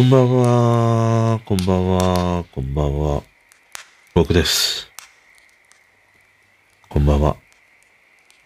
[0.00, 3.22] こんばんは、こんばんは、こんばんは。
[4.14, 4.90] 僕です。
[6.88, 7.36] こんばんは。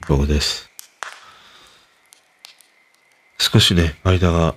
[0.08, 0.68] 僕です。
[3.38, 4.56] 少しね、間が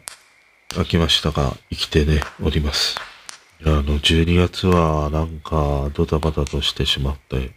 [0.69, 2.97] 空きましたが、生きてね、おります。
[3.63, 7.51] いや、あの、12月はなんかドタバタとしてしまって、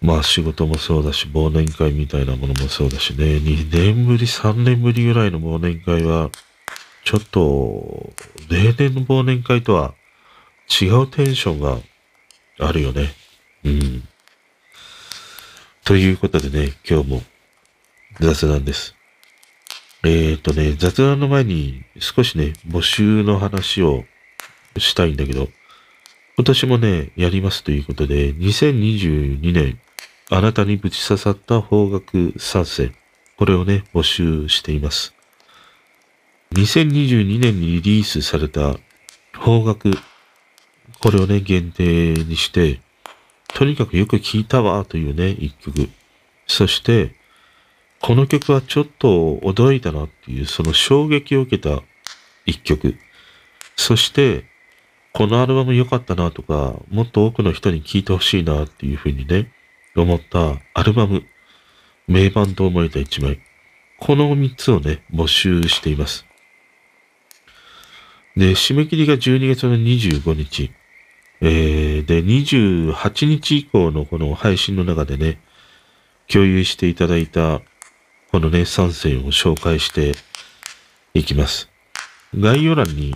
[0.00, 6.30] まあ仕事もそうだし、忘年会みたいなものもそうだしね、2年ぶり、3年ぶりぐらいの忘年会は、
[7.06, 8.10] ちょっと、
[8.50, 9.94] 例年の忘年会とは
[10.68, 11.78] 違うテンションが
[12.58, 13.14] あるよね。
[13.64, 14.02] うん。
[15.84, 17.22] ということでね、今日も
[18.18, 18.96] 雑談です。
[20.02, 24.02] えーとね、雑談の前に少しね、募集の話を
[24.76, 25.48] したいんだけど、
[26.36, 29.78] 今年もね、やりますということで、2022年、
[30.28, 32.96] あなたにぶち刺さった方角参戦、
[33.36, 35.15] これをね、募集しています。
[36.52, 38.76] 2022年にリリースされた
[39.36, 39.96] 方角、
[41.00, 42.80] これをね、限定にして、
[43.48, 45.90] とにかくよく聴いたわというね、一曲。
[46.46, 47.14] そして、
[48.00, 51.82] この曲はちょっと驚いたなっていう、その衝撃を受けた
[52.44, 52.96] 一曲。
[53.76, 54.44] そして、
[55.12, 59.50] このアルバム良かったなとか、もっと多くの人に聴いてほしいなっていうふうにね、
[59.96, 61.24] 思ったアルバム、
[62.06, 63.40] 名盤と思えた一枚。
[63.98, 66.26] この三つをね、募集しています。
[68.36, 70.70] で、締め切りが12月の25日。
[71.40, 75.40] えー、で、28日以降のこの配信の中でね、
[76.28, 77.60] 共有していただいた、
[78.32, 80.14] このね、3選を紹介して
[81.14, 81.70] いきます。
[82.34, 83.14] 概要欄に、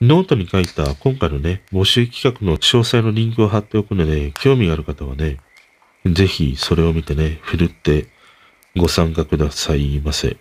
[0.00, 5.38] ノートに書いた今回のね、募集企画の詳細のリンクを貼っておくので、興味がある方はね、
[6.04, 8.06] ぜひそれを見てね、ふるって
[8.76, 10.36] ご参加くださいませ。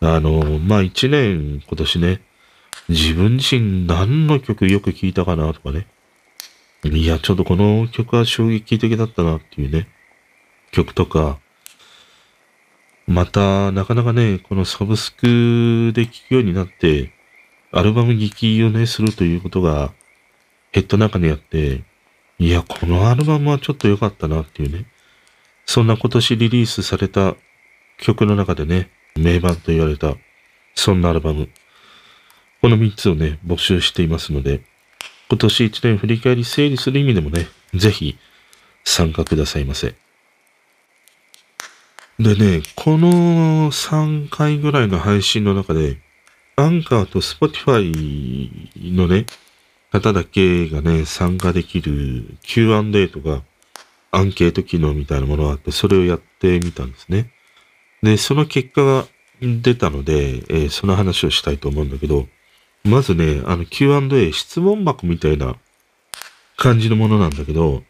[0.00, 2.20] あの、まあ、一年今年ね、
[2.88, 5.86] 自分自身何の曲よく聴いたかなとかね。
[6.84, 9.88] いや、ちょっとこの曲は衝撃的だったなっていうね、
[10.70, 11.38] 曲とか、
[13.06, 17.12] また、なかなかね、このサブスクで聴くようになって、
[17.72, 19.92] アルバム聴きをね、するということが、
[20.72, 21.82] ヘッドの中にあって、
[22.38, 24.86] いや、このアルバムはちょっと良かったなっていうね、
[25.66, 27.34] そんな今年リリースされた
[27.98, 30.14] 曲の中でね、名盤と言われた、
[30.74, 31.48] そんなアルバム。
[32.60, 34.62] この3つをね、募集していますので、
[35.28, 38.18] 今年1年振り返り整理する意味でもね、ぜひ
[38.84, 39.94] 参加くださいませ。
[42.18, 45.98] でね、この3回ぐらいの配信の中で、
[46.56, 49.26] アンカーと Spotify のね、
[49.92, 53.44] 方だけがね、参加できる Q&A とか、
[54.10, 57.30] アンケート機能みたいなものがあって、それをやってみたんですね。
[58.02, 59.06] で、その結果が
[59.40, 62.26] 出たので、えーその話をしたいと思うんだけど、
[62.88, 65.56] まずね、あの Q&A 質問箱みたいな
[66.56, 67.82] 感じのものなんだけど、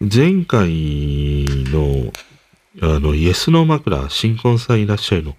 [0.00, 2.12] 前回の、
[2.82, 5.36] あの、イエスノー枕、新婚さんいらっしゃいの。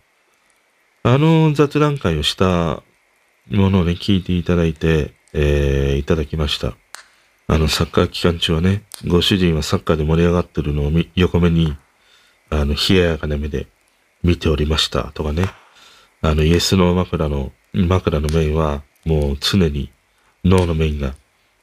[1.03, 2.83] あの雑談会をした
[3.49, 6.73] ものをね、聞いていただいて、えーいただきました。
[7.47, 11.75] あの、サッカー期間中はね、ご主人はサッカーで盛り上がってるのを横目に、
[12.49, 13.67] あの、冷ややかな目で
[14.23, 15.45] 見ておりましたとかね。
[16.21, 19.91] あの、イエスの枕の、枕の面は、もう常に
[20.43, 21.15] 脳の面が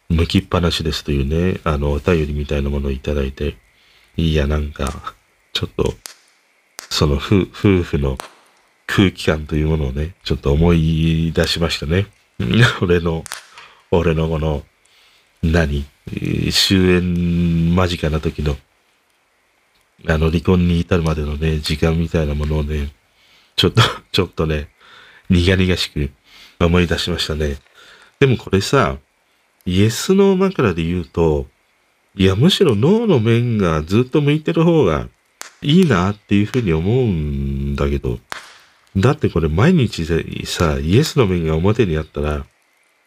[0.09, 3.57] 向きっぱなしですというね、あの、お便りみたいなものをいただいて、
[4.17, 5.15] いや、なんか、
[5.53, 5.95] ちょっと、
[6.91, 8.17] その夫夫婦の
[8.87, 12.07] 空気感というものをね、ちょっと思い出しましたね。
[12.81, 13.25] 俺の、
[13.91, 14.65] 俺のこの、
[15.43, 15.85] 何
[16.51, 18.57] 終焉間近な時の、
[20.07, 22.93] あの、離婚に至るまでのね、時間みたいなものをね、
[23.57, 23.83] ちょっと、
[24.13, 24.69] ちょっとね、
[25.29, 26.11] 苦々しく
[26.61, 27.57] 思い出しましたね。
[28.21, 28.99] でもこれさ、
[29.65, 31.47] イエスの枕で言うと、
[32.17, 35.09] いや、むしろ脳の面がずっと向いてる方が
[35.63, 38.19] いいなっていうふうに思うんだけど、
[38.97, 40.05] だってこれ毎日
[40.47, 42.47] さ、イエスの面が表にあったら、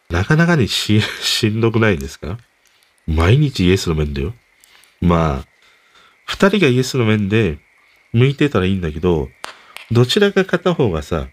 [0.08, 2.38] なかなかにし、しんどくないですか？
[3.06, 4.32] 毎日イエスの面だよ。
[5.00, 5.46] まあ、
[6.24, 7.58] 二人がイエスの面で
[8.12, 9.28] 向いてたらいいんだけど、
[9.90, 11.28] どちらか片方がさ、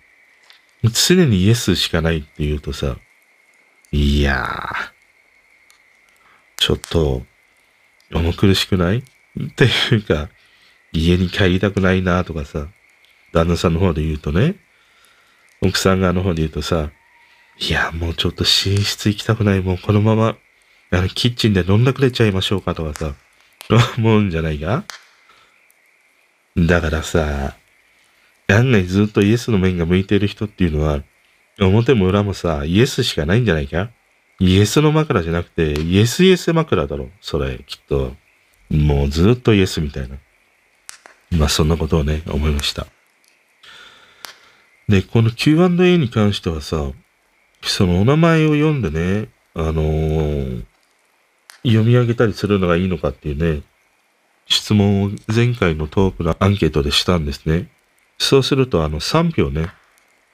[0.84, 2.98] 常にイエスしかないっていうとさ、
[3.92, 4.92] いやー、
[6.58, 7.24] ちょっと、
[8.14, 9.00] 重苦しくない？
[9.00, 9.04] っ
[9.56, 10.30] ていうか、
[10.92, 12.68] 家に帰りたくないなとかさ、
[13.34, 14.56] 旦那さんの方で言うとね、
[15.62, 16.90] 奥さん側の方で言うとさ、
[17.60, 18.48] いや、もうちょっと寝
[18.78, 20.38] 室行きたくない、もうこのまま、
[20.92, 23.14] あの、キッチンで飲んだくれちゃいましょうかとかさ、
[23.98, 24.86] 思うんじゃないか？
[26.58, 27.56] だからさ、
[28.54, 31.04] 案外ずっとイエスの面が向いている人っていうのは、
[31.60, 33.90] 表も裏もさ、イエスしかないんじゃないか？
[34.40, 37.10] イエスの枕じゃなくて、イエスイエス枕だろ。
[37.22, 38.16] それ、きっと。
[38.70, 40.18] もうずっとイエスみたいな。
[41.32, 42.88] まあそんなことをね、思いました。
[44.88, 46.92] で、この Q&A に関してはさ、
[47.62, 50.64] そのお名前を読んでね、あのー、
[51.64, 53.62] 読み上げたりするのがいいのかっていうね、
[54.48, 57.70] 質問を前回のトークのアンケートでしたんですね。
[58.20, 59.72] そうすると、あの、3票ね、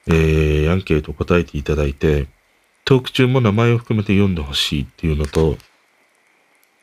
[0.08, 2.26] えー、アンケート答えていただいて、
[2.84, 5.56] トーク中も名前を含めて読んでほしいっていうのと、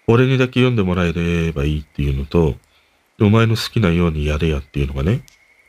[0.07, 2.55] 俺にだけ読んでもらえればいいっていうのと、
[3.21, 5.23] お前の好きなようにやれやっていうのがね、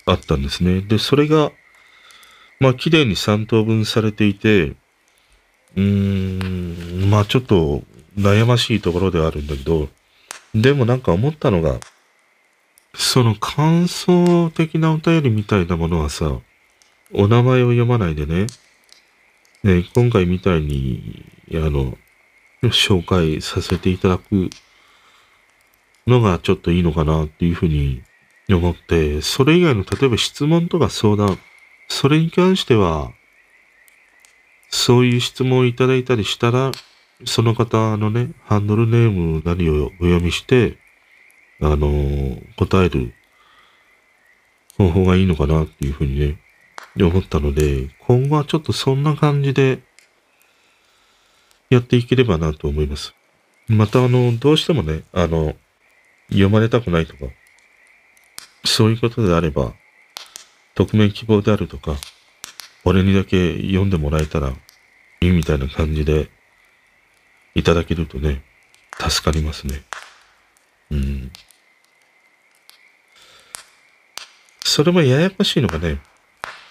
[0.07, 0.81] あったんですね。
[0.81, 1.53] で、それが、
[2.61, 7.83] まあ、綺麗に3等分されていて、うーん、まあ、ちょっと
[8.17, 9.89] 悩ましいところではあるんだけど、
[10.55, 11.79] でもなんか思ったのが、
[12.95, 16.39] その感想的なお便りみたいなものはさ、
[17.13, 18.47] お名前を読まないでね、
[19.63, 21.25] ね、今回みたいに、
[21.55, 21.97] あの、
[22.63, 24.51] 紹介させていただく
[26.07, 28.03] のがちょっといいのかなっていうふうに
[28.49, 31.39] 思って、それ以外の例えば質問とか相談、
[31.89, 33.11] それに関しては、
[34.71, 36.73] そういう質問をいただいたりしたら、
[37.25, 40.79] その方のね、ハンドルネーム何をお読みして、
[41.67, 43.13] あのー、答える
[44.77, 46.39] 方法がいいのかなっていうふうにね、
[46.99, 49.81] 思ったので、今後はちょっとそんな感じで
[51.71, 53.15] やっていければなと思います。
[53.69, 55.55] またあの、どうしてもね、あの、
[56.29, 57.27] 読まれたくないとか、
[58.65, 59.75] そういうことであれば、
[60.75, 61.97] 匿名希望であるとか、
[62.85, 64.53] 俺にだけ読んでもらえたら
[65.21, 66.29] いいみたいな感じで
[67.55, 68.43] いただけるとね、
[68.99, 69.83] 助かりますね。
[70.91, 71.33] うん。
[74.75, 76.01] それもややこしいのがね、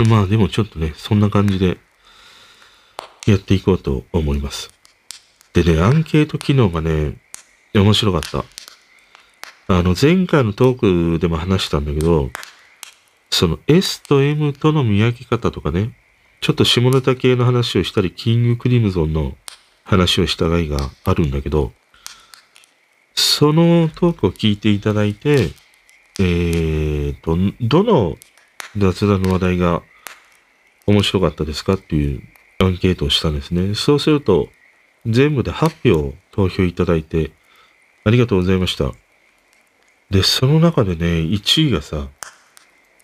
[0.10, 1.78] まあでもちょっとね、そんな感じで
[3.26, 4.72] やっていこうと思います。
[5.54, 7.16] でね、アンケート機能がね、
[7.74, 8.44] 面白かった。
[9.74, 12.30] あの、前回のトークでも話したんだけど、
[13.30, 15.96] その S と M との見分け方とかね、
[16.42, 19.38] ちょっと下ネタ系の話をしたり、キングクリムゾンの
[19.86, 21.72] 話をしたがいがあるんだけど、
[23.16, 25.52] そのトークを聞いていただいて、
[26.20, 28.18] えーと、どの
[28.78, 29.82] 雑談の話題が
[30.86, 32.22] 面白かったですかっていう
[32.60, 33.76] アンケートをしたんですね。
[33.76, 34.50] そうすると、
[35.06, 37.32] 全部で8票投票いただいて、
[38.06, 38.92] ありがとうございました。
[40.10, 42.10] で、その中でね、1位がさ、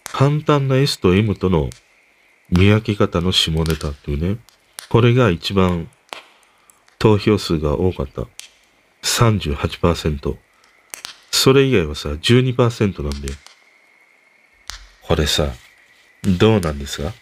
[0.06, 1.70] 簡単な S と M との
[2.50, 4.40] 見分け方の下ネタっていうね、
[4.90, 5.90] これが一番
[6.98, 8.28] 投票数が多かった。
[9.04, 10.38] 38%。
[11.42, 13.30] それ以外はさ、12%なんで。
[15.04, 15.48] これさ、
[16.38, 17.14] どうなんですか？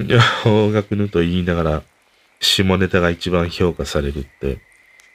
[0.00, 1.82] いや、方角ぬと言いながら、
[2.40, 4.58] 下ネタが一番評価されるって、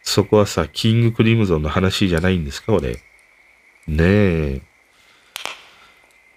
[0.01, 2.73] そこはさ、キングクリムゾンの話じゃないんですか？
[2.73, 2.93] 俺。
[3.85, 4.61] ねえ。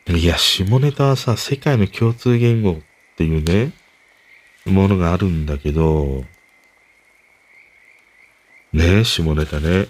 [0.08, 2.76] いや、下ネタはさ、世界の共通言語っ
[3.16, 3.72] ていうね、
[4.66, 6.26] ものがあるんだけど、
[8.74, 9.86] ねえ、下ネタね。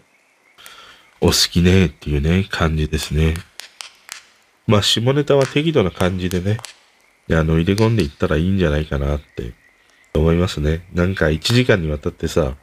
[1.24, 3.34] お好きねっていうね、感じですね。
[4.66, 6.58] まあ、下ネタは適度な感じでね、
[7.30, 9.52] あの、入れ込んでいったらいいんじゃないかなって
[10.14, 10.84] 思いますね。
[10.92, 12.56] なんか1時間にわたってさ、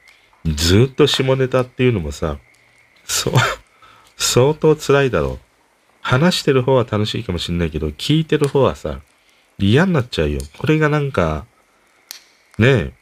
[0.45, 2.37] ずっと下ネタっていうのもさ、
[3.05, 3.33] そう、
[4.17, 5.49] 相当辛いだろう。
[6.01, 8.99] 話してる方は楽しいかもしんないけど、聞いてる方はさ、
[9.57, 10.41] 嫌になっちゃうよ。
[10.57, 11.45] これがなんか、
[12.57, 12.93] ねえ、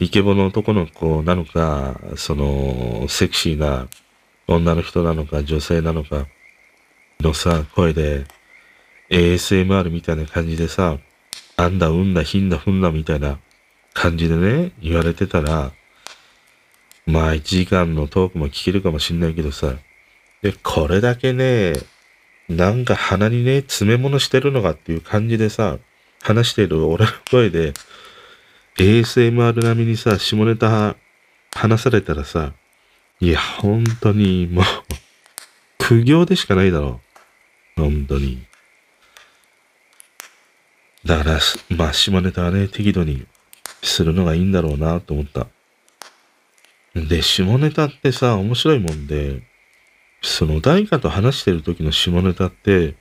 [0.00, 3.86] イケボの男の子なのか、その、セクシーな
[4.46, 6.26] 女の人なのか、女性なのか、
[7.20, 8.24] のさ、声で、
[9.10, 10.98] ASMR みたいな感じでさ、
[11.56, 13.38] あんだ、うんだ、ひんだ、ふんだ、みたいな
[13.92, 15.72] 感じでね、言われてたら、
[17.06, 19.74] まあ、1時間のトークも聞けるかもしんないけどさ、
[20.42, 21.74] で、これだけね、
[22.48, 25.78] なんか鼻にね、詰め物してるのかっていう感じでさ、
[26.22, 27.72] 話してる俺の声で、
[28.76, 30.96] ASMR 並みにさ、下ネタ
[31.52, 32.52] 話されたらさ、
[33.20, 34.64] いや、本当にもう、
[35.78, 37.00] 苦行でしかないだろ
[37.76, 37.80] う。
[37.82, 38.44] 本当に。
[41.04, 41.38] だから、
[41.76, 43.26] まあ、下ネタはね、適度に
[43.82, 45.46] するのがいいんだろうなと思った。
[46.94, 49.42] で、下ネタってさ、面白いもんで、
[50.22, 52.94] その誰かと話してる時の下ネタって、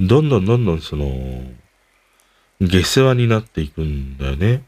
[0.00, 1.44] どんどんどんどんその、
[2.60, 4.64] 下世話になっていくんだよね。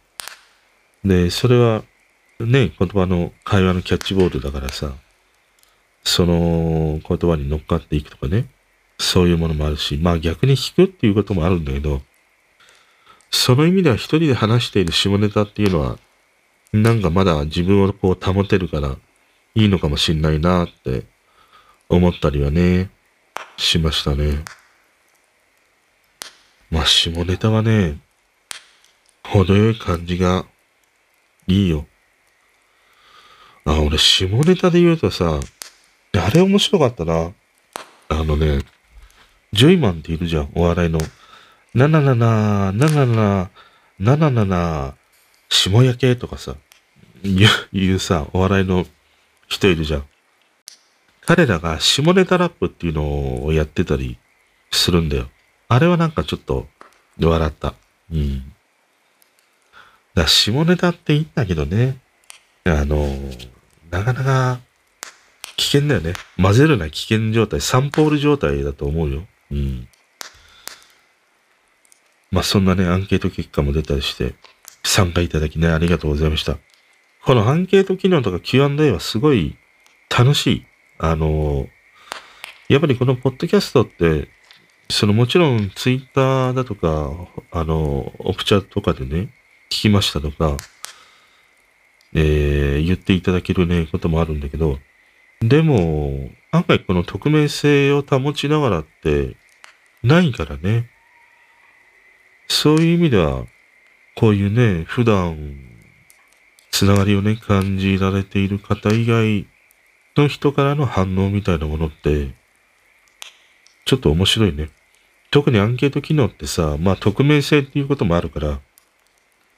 [1.05, 1.83] で、それは、
[2.41, 4.93] ね、言葉の会話のキャッチボールだからさ、
[6.03, 8.47] その言葉に乗っかっていくとかね、
[8.99, 12.03] そういうものもあるし、まあ逆に引くっていうこともあるんだけど、
[13.31, 15.99] その意味では一人で話している下ネタっていうのは、
[16.73, 18.97] なんかまだ自分をこう保てるから
[19.55, 21.05] いいのかもしんないなって
[21.89, 22.91] 思ったりはね、
[23.57, 24.45] しましたね。
[26.71, 27.99] まあ、下ネタはね、
[29.25, 30.45] 程よい感じが
[31.47, 31.87] いいよ。
[33.65, 35.41] あ、俺、下ネタで言うとさ、
[36.17, 37.33] あれ面白かったな。
[38.09, 38.61] あのね、
[39.53, 40.99] ジョイマンっているじゃん、お笑いの。
[41.75, 43.51] なななな、ななな、
[43.99, 44.95] なななな、
[45.49, 46.57] 下焼けとかさ、
[47.23, 48.87] 言う言うさ、お笑いの
[49.49, 50.05] 人いるじゃん。
[51.27, 54.19] 彼らが下ネタラップっていうのをやってたり
[54.71, 55.29] するんだよ。
[55.69, 56.67] あれはなんかちょっと
[57.19, 57.75] 笑った。
[58.13, 58.53] うん。
[60.15, 61.99] だ下ネタっていいんだけどね。
[62.65, 63.09] あの、
[63.95, 64.61] なかなか
[65.57, 66.15] 危険だよね。
[66.37, 69.23] 混ぜるな危険状態、サンポール状態だと思うよ。
[69.53, 69.89] うん。
[72.33, 74.35] まあ、そんなね、アンケート結果も出たりして、
[74.83, 76.59] 参加いただきね、ありがとうございました。
[77.25, 79.57] このアンケート機能とか Q&A はすごい
[80.11, 80.67] 楽しい。
[80.99, 81.69] あの、
[82.69, 84.29] やっぱりこのポッドキャストって、
[84.91, 87.13] そのもちろんツイッターだとか、
[87.53, 89.31] あの、オプチャとかでね、
[89.71, 90.57] 聞きましたとか、
[92.15, 94.79] えー、言っていただけるね、こともあるんだけど、
[95.41, 99.37] でも、案外この匿名性を保ちながらって
[100.03, 100.89] ないからね。
[102.47, 103.45] そういう意味では、
[104.15, 105.57] こういうね、普段、
[106.71, 109.47] つながりをね、感じられている方以外
[110.17, 112.35] の人からの反応みたいなものって、
[113.85, 114.71] ちょっと面白いね。
[115.31, 118.61] 特にアンケート機能ってさ、まあ匿名性っていうこともあるから、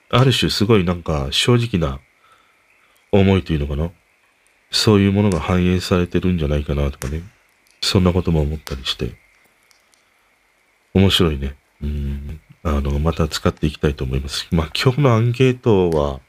[0.09, 2.01] ある種すごいなんか正直な
[3.13, 3.91] 思いというのかな？
[4.71, 7.23] そういうものが反映されてるんじゃないかなとかね。
[7.81, 9.15] そんなことも思ったりして。
[10.95, 11.55] 面白いね。
[11.83, 12.41] うん。
[12.63, 14.49] あの、また使っていきたいと思います。
[14.51, 16.21] まあ今日のアンケートは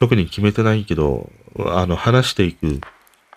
[0.00, 2.80] 特に決めてないけど、あの、話していく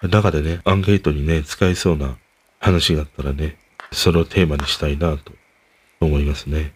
[0.02, 2.18] 中でね、アンケートにね、使えそうな
[2.60, 3.58] 話があったらね、
[3.92, 5.34] それをテーマにしたいなと
[6.00, 6.74] 思いますね。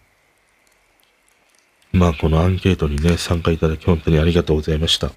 [1.92, 5.12] まあ、このアンケートにね、参加いただき本当にありがとうございました。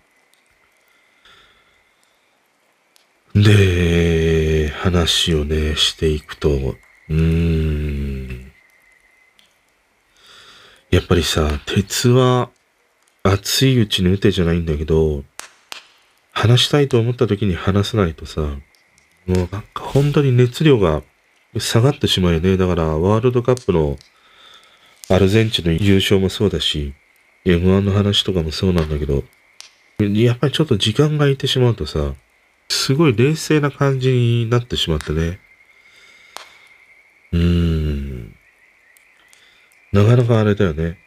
[3.43, 8.51] で、話をね、していくと、うーん。
[10.89, 12.49] やっぱりさ、鉄は
[13.23, 15.23] 熱いうちに打てじゃないんだけど、
[16.31, 18.55] 話したいと思った時に話さないとさ、も
[19.27, 21.03] うなんか本当に熱量が
[21.57, 22.57] 下がってしまうよね。
[22.57, 23.97] だからワールドカップの
[25.09, 26.93] アルゼンチンの優勝もそうだし、
[27.45, 29.23] M1 の話とかもそうなんだけど、
[29.99, 32.13] やっぱりちょっと時間が空いてしまうとさ、
[32.69, 35.39] すごい冷静な感じになってしまってね。
[37.33, 38.35] うーん。
[39.91, 40.97] なかなかあれだよね。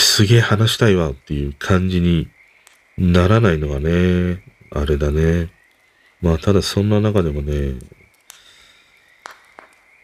[0.00, 2.28] すげえ話したいわっていう感じに
[2.98, 5.50] ならないのがね、あれだね。
[6.22, 7.78] まあ、ただそんな中でもね、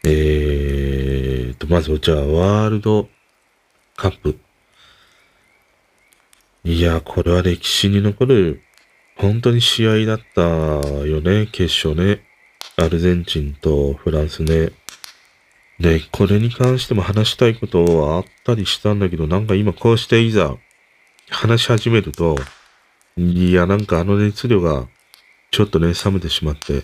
[0.05, 3.09] えーと、まずじゃあ、ワールド
[3.95, 4.37] カップ。
[6.65, 8.62] いや、これは歴史に残る、
[9.17, 12.23] 本当に試合だったよね、決勝ね。
[12.75, 14.71] アルゼンチンとフランスね。
[15.79, 20.55] で、これに関しても話したいことはあったりしたんだけど、なんか今こうしていざ
[21.29, 22.37] 話し始めると、
[23.17, 24.87] いや、なんかあの熱量が
[25.51, 26.83] ちょっとね、冷めてしまって。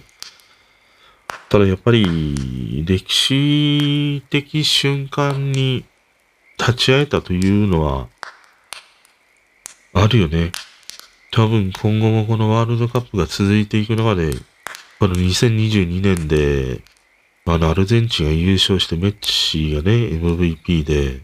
[1.49, 5.85] ただやっぱり、歴史的瞬間に
[6.59, 8.07] 立ち会えたというのは、
[9.93, 10.51] あるよね。
[11.31, 14.31] 多分今後もこのワールドカップが続いていく中で、
[14.99, 16.81] この2022年で、
[17.45, 21.21] あの、アルゼンチンが優勝してメッシがね、MVP で、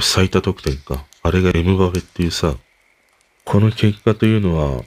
[0.00, 1.04] 最多得点か。
[1.22, 2.54] あれがエムバペっていうさ、
[3.44, 4.82] この結果というのは、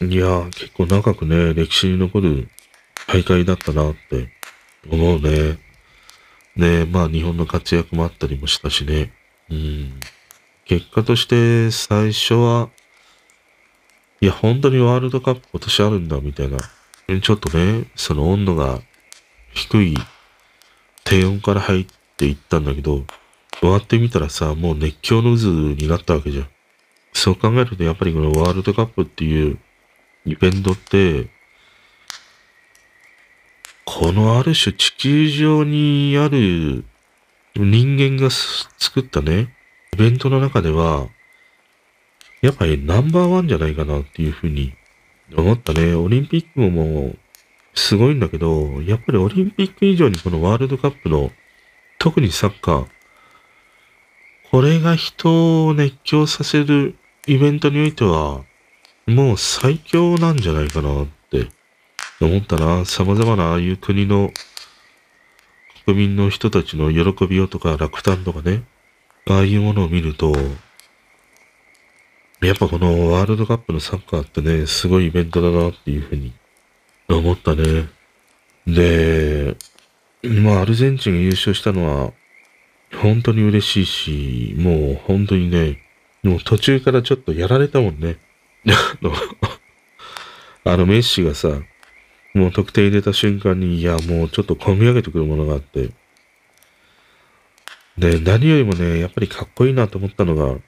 [0.00, 2.48] いや、結構長くね、歴史に残る
[3.06, 4.28] 大会だったなって
[4.90, 5.58] 思うね。
[6.56, 9.12] ねまあ日本の活躍もあったりもしたしね。
[9.50, 10.00] うん。
[10.64, 12.70] 結果として最初は、
[14.24, 16.56] いや、本当にワールドカップ今年あるんだ、みたいな。
[17.20, 18.80] ちょっとね、その温度が
[19.52, 19.98] 低い
[21.04, 23.04] 低温から入っていったんだけど、
[23.60, 26.48] 終わってみたらさ、もう熱狂の渦になったわけじゃん。
[27.12, 29.58] そう考えるとやっぱりこのワールドカップっていう
[30.24, 31.28] イベントって、
[33.84, 36.86] このある種地球上にある
[37.56, 39.54] 人間が作ったね、
[39.92, 41.08] イベントの中では、
[42.44, 44.74] やっぱりナンバーワンじゃないかなっていうふうに
[45.34, 45.94] 思ったね。
[45.94, 47.18] オリンピックももう
[47.74, 51.32] すごいんだけど、やっぱりオリンピック以上にこのワールドカップの、
[51.98, 52.86] 特にサッカー、
[54.50, 56.96] これが人を熱狂させる
[57.26, 58.42] イベントにおいては、
[59.06, 61.48] もう最強なんじゃないかなって
[62.20, 62.84] 思ったな。
[62.84, 64.30] 様々なああいう国の
[65.86, 68.64] 国民の人たちの喜びよとか落胆とかね、
[69.30, 70.34] ああいうものを見ると、
[72.40, 76.32] やっぱこのワールドカップのサッカーってね、すごいイベントだなっていうふうに
[77.08, 77.88] 思ったね。
[78.66, 79.56] で、
[80.22, 82.12] まあアルゼンチンが優勝したのは
[83.00, 85.78] 本当に嬉しいし、もう本当にね、
[86.22, 88.16] もう途中からちょっとやられたもんね。
[88.66, 89.12] あの、
[90.64, 91.60] あのメッシがさ、
[92.34, 95.90] もう得点入れた瞬間に、いや、もうちょっと込み上げてくるものがあって。
[97.98, 100.58] で、何よりもね、やっぱりかっこいいなと思ったのが、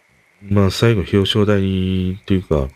[0.43, 2.69] まあ最後表彰台っていうか、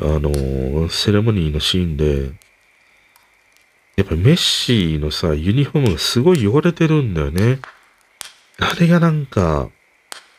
[0.00, 2.32] あの、セレモニーのシーンで、
[3.96, 7.58] やっぱメッシのさ、ユニフォームがすごい汚れてるんだよね。
[8.58, 9.70] あれがなんか、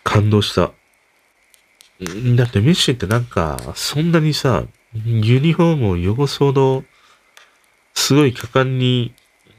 [0.04, 0.72] 感動した。
[2.36, 4.64] だってメッシってなんか、そんなにさ、
[4.94, 6.84] ユニフォームを汚すほど、
[7.94, 9.14] すごい果敢に、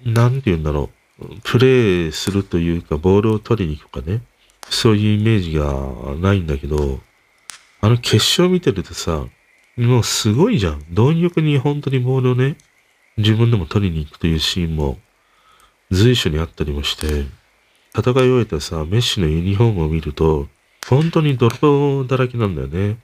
[0.04, 0.90] なんて言うんだろ
[1.20, 4.22] う、プレイするというか、ボールを取りに行くかね。
[4.70, 7.00] そういうイメージがないんだけど、
[7.82, 9.26] あの決勝見てるとさ、
[9.76, 10.84] もうすごいじゃん。
[10.90, 12.56] 貪欲に本当にボールをね、
[13.16, 14.98] 自分でも取りに行くというシーンも
[15.90, 17.26] 随所にあったりもして、
[17.96, 20.48] 戦い終えたさ、メッシのユニフォームを見ると、
[20.88, 22.98] 本当に泥だらけなんだよね。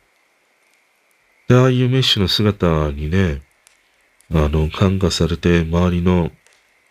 [1.48, 3.42] で、ああいうメッシの姿にね、
[4.32, 6.30] あの、感化されて、周りの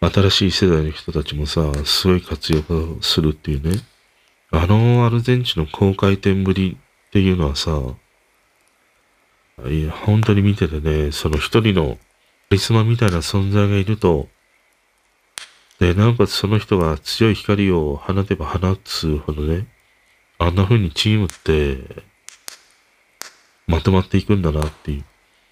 [0.01, 3.79] 新しい世代の人たちもさ、すごい活躍するっていうね。
[4.57, 7.77] あのアルゼンチンの高回転ぶりっていうのはさ、
[9.69, 11.97] いや、本当に見ててね、その一人の
[12.49, 14.29] リスマみたいな存在がいると、
[15.79, 19.67] で、なおかつその人が強い光を放てば放つほどね、
[20.37, 22.03] あんな風にチームって
[23.67, 25.05] まとまっていくんだなっていう。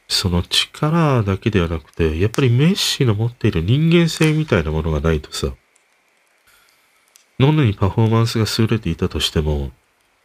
[0.07, 5.53] その力だけではなくて、やっぱりメッシの持っている人間性みたいなものがないとさ、
[7.39, 9.71] どんなにパフォーマンスが優れていたとしても、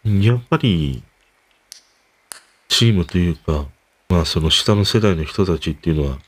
[0.04, 1.02] やっぱり、
[2.68, 3.66] チームというか、
[4.08, 6.18] まあその下の世代の人たちっていうのは、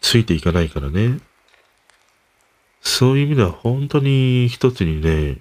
[0.00, 1.20] ついていかないからね。
[2.80, 5.38] そういう意味では本当に一つにね、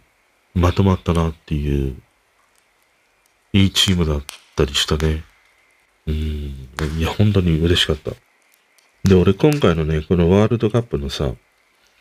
[0.53, 1.95] まとまったなっていう、
[3.53, 4.23] いいチームだっ
[4.55, 5.23] たりしたね。
[6.05, 6.13] うん。
[6.97, 8.11] いや、本当に嬉しかった。
[9.03, 11.33] で、俺今回のね、このワールドカップのさ、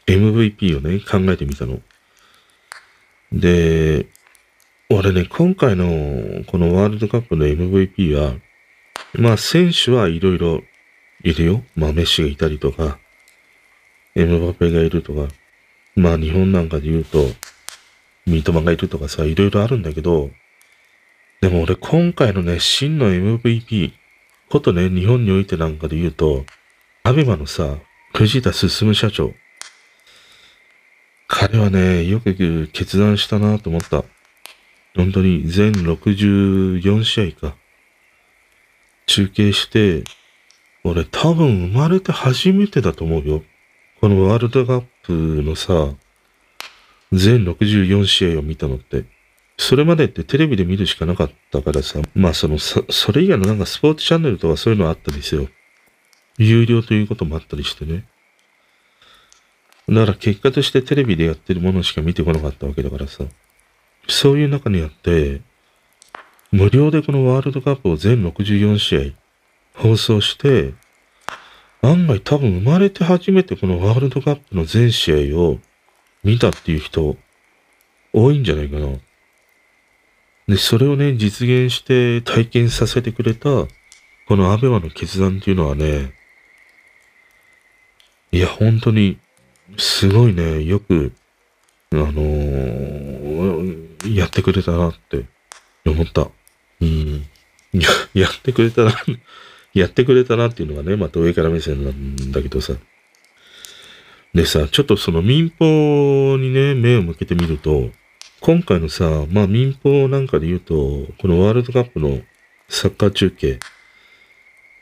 [0.07, 1.81] MVP をね、考えてみたの。
[3.32, 4.06] で、
[4.90, 8.34] 俺ね、今回のこのワールドカップの MVP は、
[9.14, 10.62] まあ選手はいろいろ
[11.22, 11.62] いるよ。
[11.76, 12.98] まあメッシがいたりとか、
[14.14, 15.28] エムバペがいるとか、
[15.94, 17.26] まあ日本なんかで言うと、
[18.26, 20.30] 三笘がいるとかさ、いろいろあるんだけど、
[21.40, 23.92] でも俺今回のね、真の MVP、
[24.48, 26.44] ことね、日本においてなんかで言うと、
[27.04, 27.76] アベマのさ、
[28.14, 29.34] 藤田進社長。
[31.28, 34.02] 彼はね、よく決断したなと思った。
[34.96, 37.56] 本当に全64試合か。
[39.06, 40.04] 中継して、
[40.84, 43.42] 俺多分生まれて初めてだと思うよ。
[44.00, 45.94] このワールドカップのさ、
[47.12, 49.04] 全64試合を見たのって。
[49.58, 55.48] それまでってテレビで見るしかなかったからさ、まあその、そそれ以外のなんかスポーツチャンネルとかそういうのあったりですよ。
[56.38, 58.04] 有料ということもあったりしてね。
[59.88, 63.24] だから結果としてテレビでやってるものしか見てこなかったわけだからさ。
[64.07, 65.40] そういう中にあって、
[66.51, 70.74] 無料でこのワールドカップを全64試合放送して、
[71.83, 75.59] 案外多分生まれて初めてこのワールドカップの全試合を
[76.24, 77.16] 見たっていう人
[78.12, 78.88] 多いんじゃないかな。
[80.48, 83.48] で、それをね、実現して体験させてくれた、
[84.27, 86.12] このアベマの決断っていうのはね、
[88.33, 89.18] いや、本当に、
[89.76, 91.12] すごいね、よく、
[91.92, 95.24] あのー、やってくれたなって
[95.85, 96.28] 思った。
[96.81, 97.26] うん。
[97.72, 98.94] や、 やってくれたな、
[99.74, 102.74] やってくれたなっていうのがね、また上から目線なんだけどさ。
[104.35, 107.90] でさ、ちょっとその民放にね、目を向けてみると、
[108.40, 112.20] 今回のさ、まあ民放なんかで言うと、このワールドカップの
[112.68, 113.59] サッカー中継、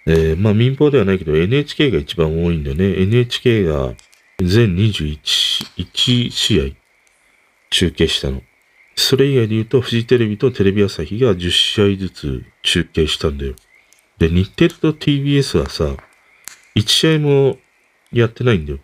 [0.06, 3.00] えー、まあ民放ではないけど NHK が一番多いんだよね。
[3.02, 3.94] NHK が
[4.38, 5.18] 全21
[5.78, 6.74] 1試合
[7.70, 8.42] 中継したの。
[8.94, 13.54] それ以外で言うと、フジテレビとテレビ朝日が10試合ずつ中継したんだよ。
[14.18, 15.96] で、日テレと TBS はさ、
[16.74, 17.58] 1試合も
[18.12, 18.78] やってないんだよ。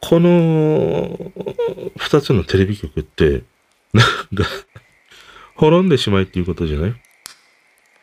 [0.00, 1.32] この
[1.96, 3.42] 二つのテレビ局って、
[3.92, 4.04] なん
[4.36, 4.44] か、
[5.56, 6.94] 滅んでしまいっていうことじゃない？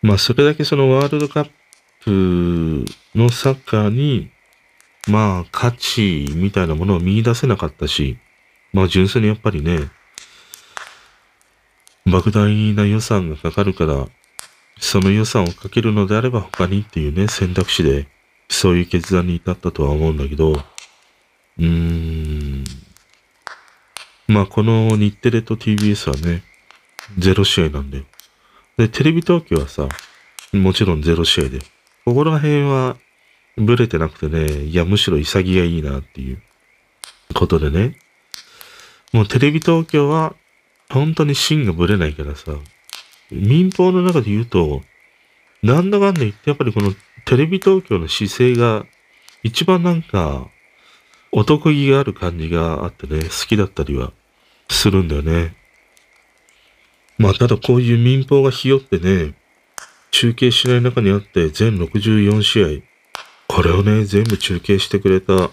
[0.01, 1.51] まあ、それだけそのワールドカッ
[2.03, 4.31] プのサッカーに、
[5.07, 8.17] まあ、価値みたいなものを見出せなかったし、
[8.71, 9.89] まあ、純粋にやっぱりね、
[12.05, 14.07] 莫大な予算がかかるから、
[14.79, 18.07] その予算をかけるのであれば他にっていうね、選択肢で、
[18.49, 22.63] そういう決断に至ったとは思うんだけど、うーん。
[24.27, 26.43] まあ、この日テレと TBS はね、
[27.17, 28.05] ゼロ試合なんだよ。
[28.77, 29.87] で、テレビ東京はさ、
[30.51, 31.59] もちろんゼロ試合で。
[32.05, 32.97] ここら辺は、
[33.57, 36.41] ブレてなくてね、いや、むしろ潔がいいなっていう
[37.33, 37.97] ことでね。
[39.11, 40.35] もうテレビ東京は、
[40.89, 42.53] 本当に芯がブレないからさ、
[43.31, 44.81] 民放の中で言うと、
[45.61, 46.93] なんだかんだ言って、やっぱりこの
[47.25, 48.85] テレビ東京の姿勢が、
[49.43, 50.47] 一番なんか、
[51.31, 54.11] お得意がある感じがあってね、好きだったりは
[54.69, 55.55] するんだよね。
[57.17, 59.33] まあ、ただこういう民放がひよってね、
[60.11, 62.92] 中継しない中にあって全64試合、
[63.47, 65.51] これをね、全部中継してくれた、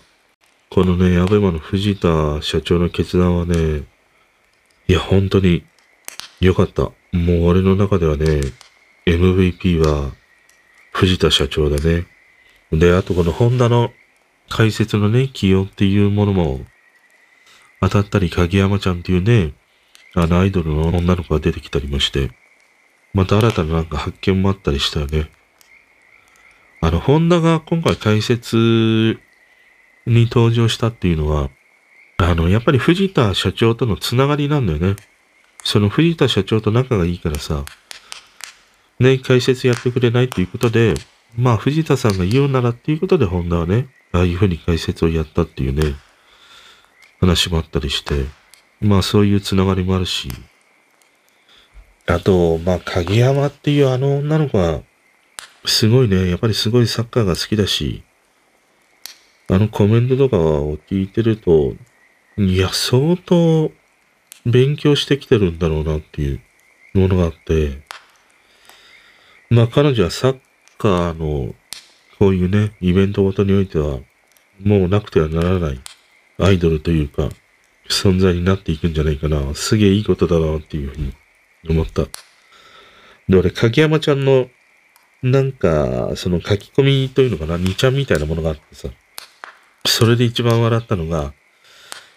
[0.70, 3.85] このね、アベマの藤田社長の決断はね、
[4.88, 5.64] いや、本当に
[6.40, 6.83] 良かった。
[6.83, 8.40] もう俺の中ではね、
[9.07, 10.12] MVP は
[10.92, 12.07] 藤田社長だね。
[12.72, 13.92] で、あとこのホンダの
[14.48, 16.61] 解説のね、起用っていうものも
[17.81, 19.55] 当たったり、影山ちゃんっていうね、
[20.14, 22.31] あのアイドルの女の子が出てきたりもして、
[23.12, 25.31] また新たななんか発見もあったりしたよね。
[26.81, 29.19] あの、ホンダが今回解説
[30.07, 31.51] に登場したっていうのは、
[32.16, 34.97] あの、やっぱり藤田社長とのつながりなんだよね。
[35.62, 37.64] その藤田社長と仲がいいからさ、
[38.99, 40.95] ね、解説やってくれないっていうことで、
[41.37, 45.95] まあ藤田さんが言うならっていうことでホンダはね、ああいうふうに解説をやったっていうね、
[47.21, 48.27] 話もあったりして、
[48.81, 50.29] まあそういうつながりもあるし、
[52.07, 54.81] あと、まあ影山っていうあの女の子は、
[55.64, 58.03] すごいね、やっぱりすごいサッカーが好きだし、
[59.49, 61.75] あのコメントとかを聞いてると、
[62.38, 63.70] いや、相当
[64.46, 66.40] 勉強してきてるんだろうなっていう
[66.94, 67.83] ものがあって、
[69.51, 70.38] まあ彼女はサッ
[70.79, 71.55] カーの
[72.18, 73.99] こういうね、イベントごとにおいては、
[74.62, 75.81] もうなくてはならない
[76.38, 77.31] アイドルというか、
[77.88, 79.55] 存在になっていくんじゃないかな。
[79.55, 81.12] すげえいいことだなっていうふうに
[81.68, 82.05] 思った。
[83.29, 84.49] で、俺、柿山ちゃんの、
[85.22, 88.88] なんか、その書き込みというのかな、2ちゃんみたいなものがあってさ、
[89.87, 91.33] それで一番笑ったのが、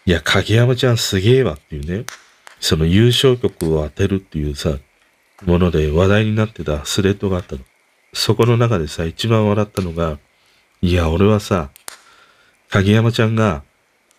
[0.06, 2.06] いや、影山ちゃんすげえわっていうね、
[2.60, 4.78] その優勝曲を当てるっていうさ、
[5.46, 7.62] もので話題になってたスレッドがあったの。
[8.14, 10.18] そこの中でさ、一番笑ったのが、
[10.82, 11.72] いや、俺はさ、
[12.70, 13.64] 影山ちゃんが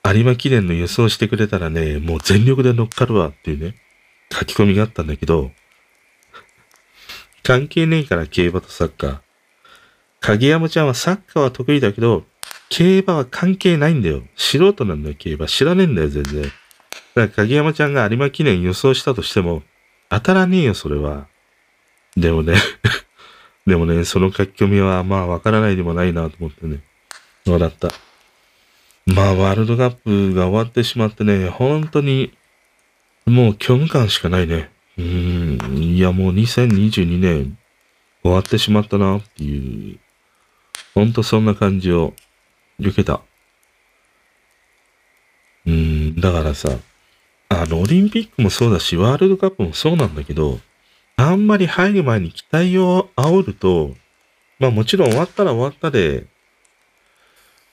[0.06, 3.74] 有馬記念の予想してくれたらね、もう全力で乗っかるわっていうね、
[4.30, 5.50] 書き込みがあったんだけど、
[7.44, 9.18] 関係ねえから競馬とサッカー。
[10.20, 12.24] 影山ちゃんはサッカーは得意だけど、
[12.70, 14.22] 競馬は関係ないんだよ。
[14.34, 15.46] 素人なんだよ、競馬。
[15.46, 16.42] 知らねえんだよ、全然。
[16.42, 16.52] だか
[17.14, 19.62] ら影山ちゃんが有馬記念予想したとしても、
[20.08, 21.28] 当たらねえよ、それは。
[22.16, 22.56] でもね
[23.66, 26.80] でもね、その書き込みはまあわからないでもないなと思ってね、
[27.46, 27.92] 笑った。
[29.06, 32.32] まあ、ワールドカップが終わってしまってね、本当に、
[33.26, 34.70] もう虚無感しかないね。
[34.96, 37.58] うん、いやもう2022年
[38.22, 39.98] 終わってしまったなっていう、
[40.94, 42.14] ほんとそんな感じを
[42.78, 43.20] 受けた。
[45.66, 46.70] うん、だからさ、
[47.48, 50.60] あの、オリンピックもそうだし、ワールドカップもそうなんだけど、
[51.16, 53.94] あんまり入る前に期待を煽ると、
[54.58, 56.26] まあもちろん終わったら終わったで、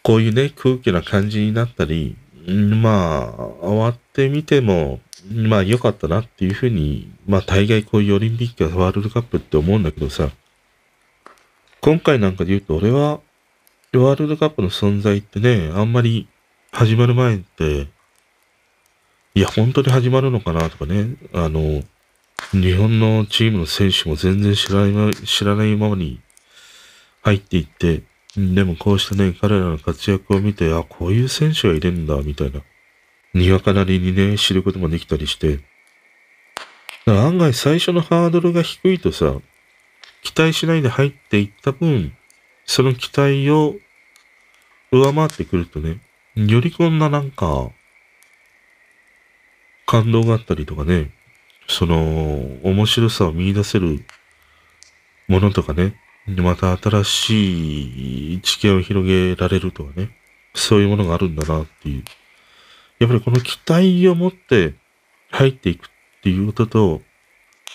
[0.04, 2.16] こういうね、空気な感じになったり、
[2.48, 5.00] まあ、終わってみても、
[5.32, 10.30] まあ良かったなっていうふうに、まあ大概こういうオリンピックやワールドカップって思うんだけどさ、
[11.82, 13.20] 今回なんかで言うと俺は、
[13.94, 16.28] ワールドカップの存在ってね、あんまり
[16.72, 17.88] 始まる前って、
[19.34, 21.84] いや、本当に始まるのかなとかね、あの、
[22.52, 26.20] 日本のチームの選手も全然知らない、知らないままに
[27.22, 28.04] 入っていって、
[28.36, 32.62] でもこうしたね、彼らの活躍を見て、あ、こういう選手がいるんだ、みたいな。
[33.34, 35.58] にわかなりにね、知ることもできたりして。
[35.58, 39.36] だから案外最初のハードルが低いとさ、
[40.22, 42.16] 期待しないで入っていった分、
[42.66, 43.76] その期待を
[44.92, 46.00] 上回ってくるとね、
[46.36, 47.72] よりこんななんか、
[49.86, 51.12] 感動があったりとかね、
[51.68, 54.06] その、面白さを見出せる
[55.28, 55.96] ものとかね、
[56.28, 60.12] また新しい知見を広げられるとかね。
[60.54, 62.04] そういうものがあるんだなっていう。
[63.02, 64.76] やっぱりこの期待を持って
[65.32, 65.90] 入っていくっ
[66.22, 67.02] ていうことと、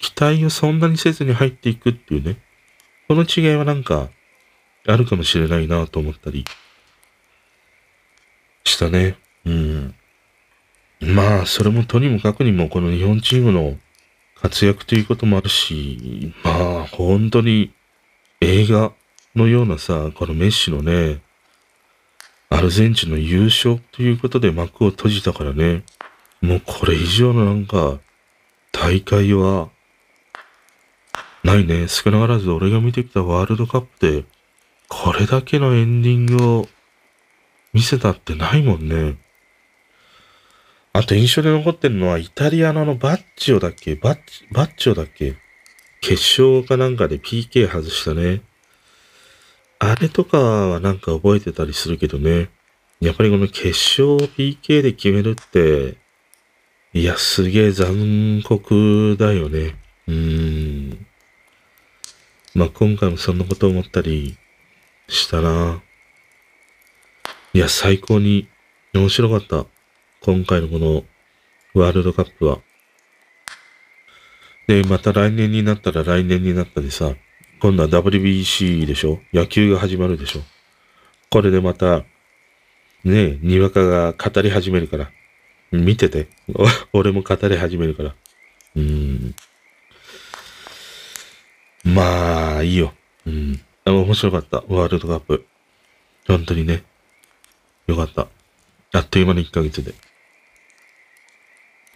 [0.01, 2.37] 期待をそんなにせずに入っていくっていうね。
[3.09, 4.09] この違いはなんか、
[4.87, 6.45] あるかもしれないなと思ったり
[8.62, 9.17] したね。
[9.45, 9.95] うん。
[11.01, 13.77] まあ、それもとにもかくにもこの日本チームの
[14.37, 17.73] 活躍ということもあるし、まあ、本当に
[18.41, 18.93] 映画
[19.35, 21.21] のようなさ、このメッシのね、
[22.49, 25.85] アルゼンチンの優勝ということで幕を閉じたからね、
[26.41, 27.99] もうこれ以上のなんか、
[28.73, 29.71] 大会は、
[31.43, 31.89] ないね。
[31.89, 34.25] 少なからず俺が見てきたワールドカップで、
[34.89, 36.69] これだけのエンディングを
[37.73, 39.17] 見せたってないもんね。
[40.93, 43.97] あと印象で残ってるのは、イタリアのあのバッチオだっけ？
[43.97, 45.37] バッチ、バッチオだっけ？
[46.01, 48.43] 決勝かなんかで PK 外したね。
[49.79, 52.49] あれとかはなんか覚えてたりするけどね。
[53.01, 55.97] やっぱりこの決勝 PK で決めるって、
[56.95, 59.77] いや、すげえ残酷だよね。
[60.07, 61.07] うーん。
[62.55, 64.39] まあ、今回もそんなこと思ったり
[65.09, 65.83] したな。
[67.53, 68.49] いや、最高に
[68.95, 69.67] 面白かった。
[70.23, 71.05] 今回のこの
[71.75, 72.61] ワールドカップは。
[74.67, 77.15] で、また来年になったら来年になったでさ、
[77.61, 79.21] 今度は WBC でしょ？
[79.33, 80.40] 野球が始まるでしょ？
[81.31, 82.05] これでまた、
[83.05, 85.11] ねえにわかが語り始めるから。
[85.73, 86.29] 見てて。
[86.92, 88.14] 俺も語り始めるから。
[88.77, 89.35] うん。
[91.85, 92.95] まあ、いいよ。
[93.27, 93.61] うん。
[93.85, 94.64] 面白かった。
[94.69, 95.47] ワールドカップ。
[96.27, 96.83] 本当にね。
[97.87, 98.29] よかった。
[98.92, 99.95] あっという間の1ヶ月で。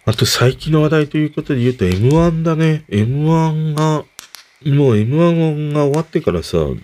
[0.05, 2.85] あと最近の話題ということで言うと M1 だね。
[2.89, 4.05] M1 が、
[4.65, 6.77] もう M1 が終わってからさ、もう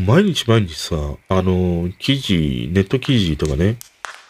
[0.00, 0.96] 毎日毎日さ、
[1.28, 3.76] あの、記事、ネット記事とかね、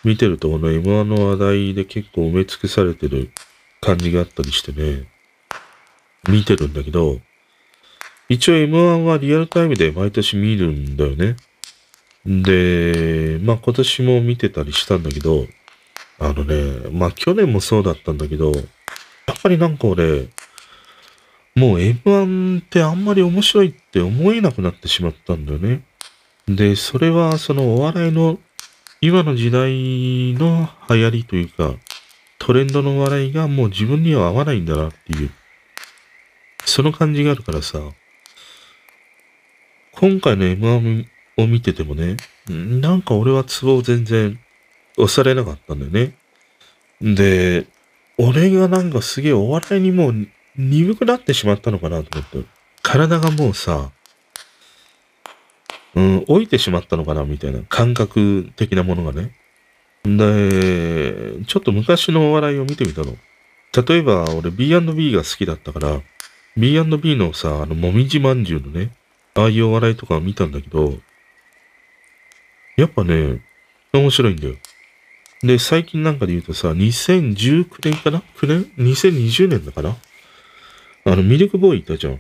[0.04, 3.31] 見てるとこの M1 の話題で結構埋め尽くされてる
[3.81, 5.09] 感じがあったりしてね、
[6.28, 7.20] 見てるんだけど、
[8.28, 11.37] 一応 M1 はリアルタイムで毎年見るんだよね。
[12.26, 15.46] で、まあ今年も見てたりしたんだけど、
[16.18, 18.61] あのね、まあ去年もそうだったんだけど、や
[19.33, 20.28] っぱりなんか俺、
[21.59, 25.83] もう M1 ってあんまり面白いって思えなくなってしまったんだよね。
[26.47, 28.38] で、それはそのお笑いの
[29.01, 31.75] 今の時代の流行りというか、
[32.38, 35.31] トレンドの笑いがもう自分には合わないんだなっていう、
[36.64, 37.81] その感じがあるからさ、
[39.92, 41.07] 今回の M1
[41.38, 42.16] を見ててもね、
[42.49, 44.38] なんか俺はツボを全然
[44.97, 46.14] 押されなかったんだよね。
[47.01, 47.66] で、
[48.16, 52.49] 俺がなんかすげえお笑いにもう鈍くなってしまったのかなと思って。
[52.83, 53.90] 体がもうさ、
[55.94, 59.33] うん、老いてしまったのかなみたいな感覚的なものがね。
[60.05, 63.16] で、ちょっと昔のお笑いを見てみたの。
[63.87, 66.01] 例えば、俺 B&B が好きだったから、
[66.57, 68.90] B&B のさ、あの、もみじまんじゅうのね、
[69.35, 70.94] ああいうお笑いとか見たんだけど、
[72.77, 73.42] やっぱね、
[73.92, 74.55] 面白いんだよ。
[75.42, 79.97] で、最近なんかで言うとさ、2019年かな ?9 年 ?2020 年だから
[81.09, 82.14] あの、ミルクボーイいたじゃん。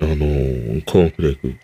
[0.00, 1.54] あのー、コーンフレーク。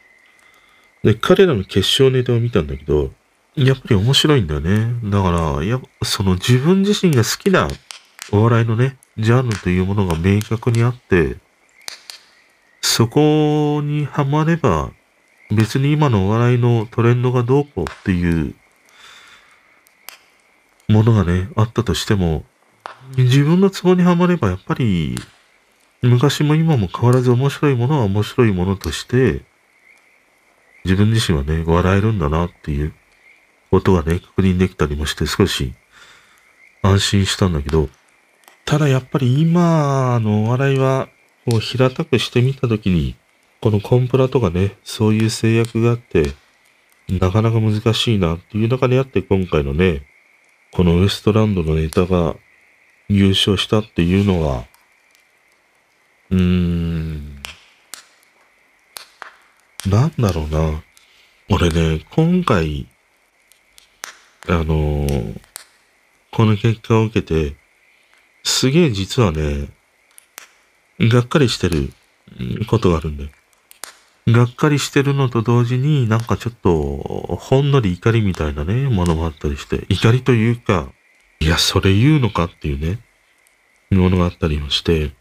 [1.02, 3.12] で、彼らの決勝ネタを見たんだけど、
[3.54, 4.94] やっぱり面白いんだよね。
[5.04, 7.68] だから、やその自分自身が好きな
[8.30, 11.36] お笑いのね、ジャンルというものが明確にあって、
[12.82, 14.90] そこにはまれば、
[15.50, 18.54] 別に今のお笑いのトレンドがどうこうっていう
[20.88, 22.44] ものがね、あったとしても、
[23.16, 25.16] 自分のツボにはまればやっぱり、
[26.08, 29.42] 昔も今も変わらず面白いものは面白いものとして、
[30.84, 32.94] 自分自身はね、笑えるんだなっていう
[33.70, 35.72] ことがね、確認できたりもして少し
[36.82, 37.88] 安心したんだけど、
[38.64, 41.08] ただやっぱり今のお笑いは、
[41.48, 43.16] こう平たくしてみたときに、
[43.60, 46.32] このコンプラとかね、そういう制約があって、
[47.08, 50.06] なかなか難しいなっていう中にあって今回のね、
[50.72, 52.36] このウエストランドのネタが
[53.08, 54.64] 優勝したっていうのは、
[56.34, 57.42] うーん、
[59.86, 60.82] なんだろうな。
[61.48, 62.88] 俺ね、今回、
[64.48, 65.40] あのー、
[66.32, 67.54] この結果を受けて、
[68.42, 69.68] すげえ実はね、
[70.98, 71.92] がっかりしてる
[72.66, 73.30] ことがあるんだよ。
[74.26, 80.88] がっかりしてるのと同時になんかちょっと、ほんのり怒りみたいなね、ものもあったりして、怒りというか、
[81.38, 82.98] いや、それ言うのかっていうね、
[83.92, 85.12] ものがあったりもして、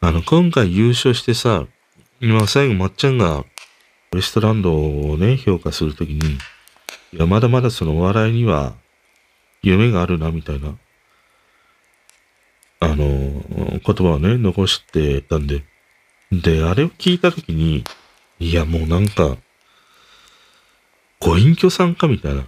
[0.00, 1.66] あの、今回優勝してさ、
[2.20, 3.44] 今最後まっちゃんが
[4.12, 6.38] ウエストランドをね、評価するときに、
[7.12, 8.74] いや、まだまだそのお笑いには
[9.62, 10.76] 夢があるな、みたいな
[12.78, 15.64] あの、言葉をね、残してたんで。
[16.30, 17.84] で、あれを聞いたときに、
[18.38, 19.36] いや、もうなんか、
[21.20, 22.44] ご隠居さんかみたいな、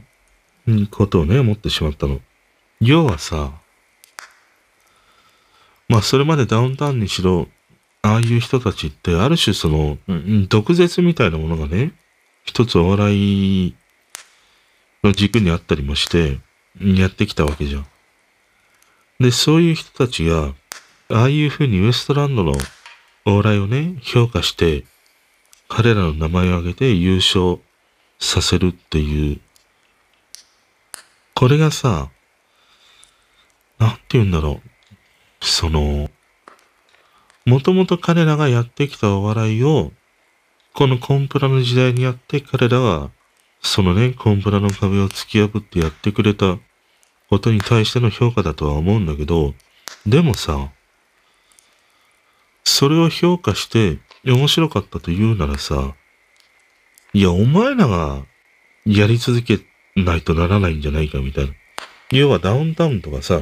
[0.91, 2.21] ことをね、思ってしまったの。
[2.81, 3.58] 要はさ、
[5.89, 7.49] まあ、それまでダウンタウンにしろ、
[8.03, 9.99] ああいう人たちって、ある種その、
[10.49, 11.93] 毒舌みたいなものがね、
[12.45, 13.75] 一つお笑い
[15.03, 16.39] の軸にあったりもして、
[16.81, 17.87] やってきたわけじゃん。
[19.19, 20.55] で、そういう人たちが、
[21.11, 22.53] ああいうふうにウエストランドの
[23.25, 24.85] お笑いをね、評価して、
[25.69, 27.61] 彼らの名前を挙げて優勝
[28.19, 29.41] させるっていう、
[31.35, 32.11] これがさ、
[33.79, 34.78] なんて言うんだろう。
[35.41, 36.11] その、
[37.47, 39.93] もともと彼らがやってきたお笑いを、
[40.75, 43.11] このコンプラの時代にやって彼らは、
[43.61, 46.59] そのね、コンプラの壁を突き破ってやってくれた
[47.29, 49.55] ことに対しての評価だとは思うんだけど、
[50.07, 50.71] でもさ、
[52.65, 55.95] それを評価して面白かったと言うならさ、
[57.13, 58.25] いや、お前らが
[58.85, 59.59] やり続け
[59.97, 61.55] ないとならないんじゃないかみたいな。
[62.11, 63.41] 要はダウンタウンとかさ、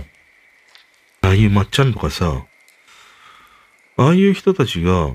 [1.26, 2.46] ああいうまっちゃんとかさ、
[3.96, 5.12] ああいう人たちが、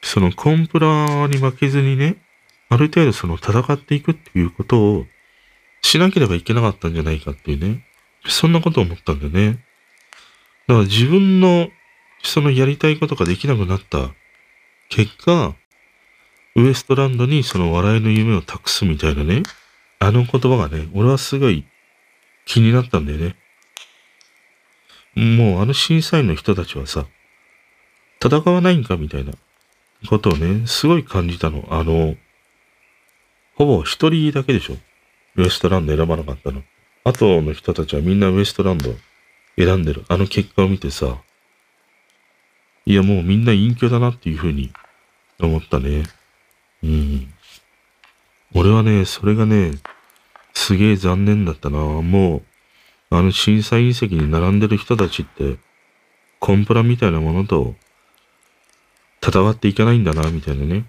[0.00, 2.18] そのコンプラに負けずにね、
[2.68, 5.06] ある程度その戦っていくっていうことを
[5.82, 7.84] しなければいけなかったんじゃないかっていうね。
[8.28, 9.58] そんなこと思ったんだよね。
[10.68, 11.68] だから自分の
[12.22, 14.10] そのやりたいことができなくなった
[14.88, 15.56] 結果、
[16.54, 19.42] ウエストランドにその笑いの夢を託すみたいなね。
[19.98, 21.66] あの言葉がね、俺はすごい
[22.44, 23.39] 気になったんだよね。
[25.14, 27.06] もうあの審査員の人たちはさ、
[28.22, 29.32] 戦わないんかみたいな
[30.08, 31.66] ことをね、すごい感じたの。
[31.70, 32.16] あの、
[33.54, 34.76] ほぼ一人だけでしょ。
[35.36, 36.62] ウエストランド選ばなかったの。
[37.04, 38.94] あとの人たちはみんなウエストランド
[39.56, 40.04] 選んでる。
[40.08, 41.18] あの結果を見てさ、
[42.86, 44.72] いやもうみんな隠居だなっていうふうに
[45.38, 46.04] 思ったね。
[46.82, 47.32] うん。
[48.54, 49.72] 俺はね、それがね、
[50.54, 51.78] すげえ残念だったな。
[51.78, 52.42] もう、
[53.10, 55.58] あの審査員席に並んでる人たちって、
[56.38, 57.74] コンプラみたいなものと
[59.22, 60.86] 戦っていかないんだな、みたいなね。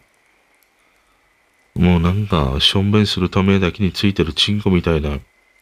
[1.76, 5.20] もうなんか、しょんべんするためだけについてるチンコみたいな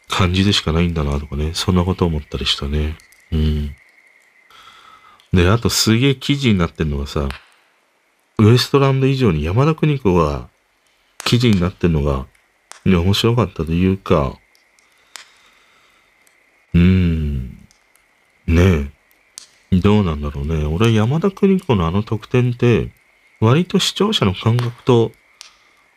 [0.07, 1.51] 感じでしかないんだな、とかね。
[1.53, 2.97] そんなこと思ったりしたね。
[3.31, 3.75] うん。
[5.33, 7.29] で、あとすげえ記事になってるのがさ、
[8.37, 10.49] ウエストランド以上に山田邦子が
[11.25, 12.25] 記事になってるのが、
[12.85, 14.37] 面白かったというか、
[16.73, 17.67] うーん、
[18.47, 18.91] ね
[19.71, 20.21] え、どうなん
[20.89, 22.91] 山田邦子のあの得点って、
[23.39, 25.11] 割と視聴者の感覚と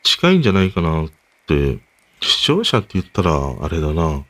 [0.03, 1.11] 近いんじゃないかなっ
[1.47, 1.79] て、
[2.21, 4.25] 視聴者って言ったらあれだな。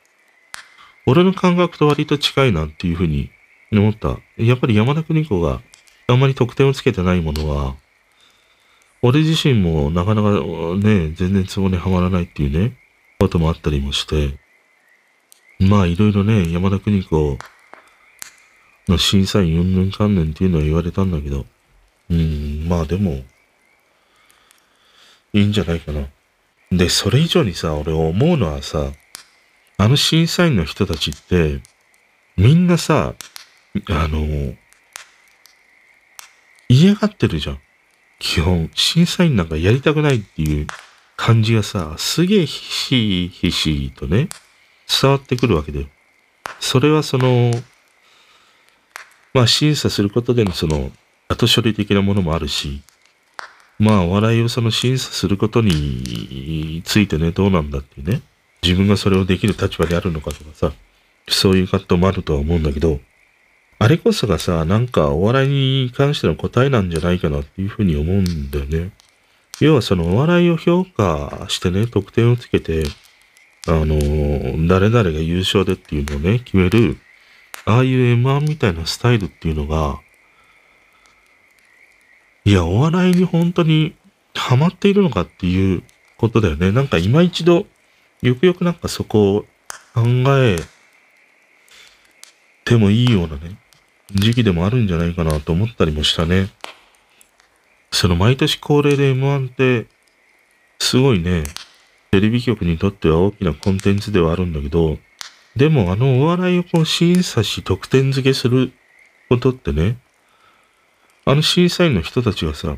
[1.07, 3.31] 俺の感覚と割と近いなっていうふうに
[3.72, 4.18] 思った。
[4.37, 5.61] やっぱり山田邦子が
[6.07, 7.77] あまり得点をつけてないものは、
[9.03, 12.77] 俺自身もなかなかね、全然ツボにはまらないっていうね、
[13.18, 14.38] こともあったりもして、
[15.59, 17.38] まあいろいろね、山田邦子
[18.88, 21.47] の審査員うんぬんかんぬんっていうのは言われたんだけど、
[22.11, 23.23] うん、まあでも、
[25.33, 26.07] いいんじゃないかな。
[26.71, 28.92] で、それ以上にさ、俺思うのはさ、
[29.79, 31.61] あの審査員の人たちって、
[32.37, 33.14] みんなさ、
[33.88, 34.55] あの、
[36.68, 37.59] 嫌がってるじゃん。
[38.18, 40.66] 基本、審査員なんかやりたくないっていう
[41.16, 44.29] 感じがさ、すげえひしひしとね、
[45.01, 45.87] 伝わってくるわけだよ。
[46.61, 47.53] それはその、
[49.35, 50.90] まあ審査することでのその、
[51.29, 52.83] 後処理的なものもあるし、
[53.79, 58.23] まあお笑いをその審査することについてね、どうなんだっていうね、
[58.62, 60.73] 自分がそれをできる立場にあるのかとかさ、
[61.29, 63.01] そういう葛藤もあるとは思うんだけど、
[63.79, 68.92] あれこそがさ、なんかお笑いに関しての答えなんじゃないかなっていうふうに思うんだよね。
[69.61, 72.85] 要はそのお笑いを評価してね、得点をつけて、
[73.66, 76.98] あの、誰々が優勝でっていうのをね、決める、
[77.65, 80.00] ああいう M1 みたいなスタイルっていうのが、
[82.44, 83.94] いや、お笑いに本当に
[84.35, 85.83] ハマっているのかっていう
[86.17, 86.73] ことだよね。
[86.73, 87.67] なんか今一度、
[88.21, 89.40] よくよくなんかそこを
[89.94, 90.02] 考
[90.38, 90.56] え
[92.65, 93.58] てもいいようなね、
[94.13, 96.48] 時期でもあるんじゃないかなと思ったりもしたね。
[97.92, 99.87] その毎年恒例で M1 って、
[100.81, 101.44] すごいね、
[102.10, 104.98] テレビ局にとっては大きなコンテンツではあるんだけど、
[105.57, 108.73] でもあのお笑いをこう審査し得点付けする
[109.29, 109.98] ことってね、
[111.25, 112.77] あの審査員の人たちがさ、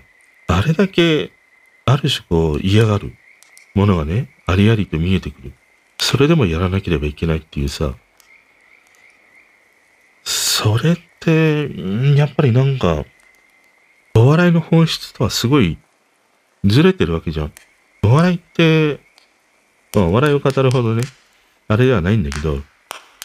[0.49, 1.33] あれだけ、
[1.87, 3.14] ある種こう嫌がる
[3.75, 5.53] ものがね、ありありと見えてくる。
[5.99, 7.95] それでもやらなければいけないっていうさ、
[10.22, 11.68] それって、
[12.16, 13.05] やっぱりなんか、
[14.14, 15.79] お笑いの本質とはすごい
[16.64, 17.53] ずれてるわけじゃん。
[18.05, 19.01] お笑いって、
[19.95, 21.03] まあ、お笑いを語るほどね、
[21.69, 22.59] あれではないんだけど、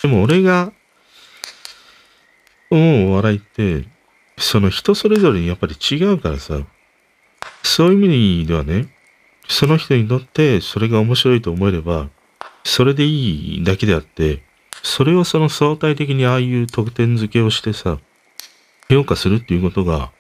[0.02, 0.72] でも俺が
[2.70, 3.86] 思うお笑いって、
[4.38, 6.60] その人それぞれにやっぱり違うからさ、
[7.64, 8.08] そういう意
[8.42, 8.88] 味ではね、
[9.48, 12.10] その人にとってそれが面白いと思えれば、
[12.64, 14.44] それでいいだけであって、
[14.84, 17.98] それをその相対的にああいう得点付けをしてさ、
[18.90, 20.12] 評価するっていうことが、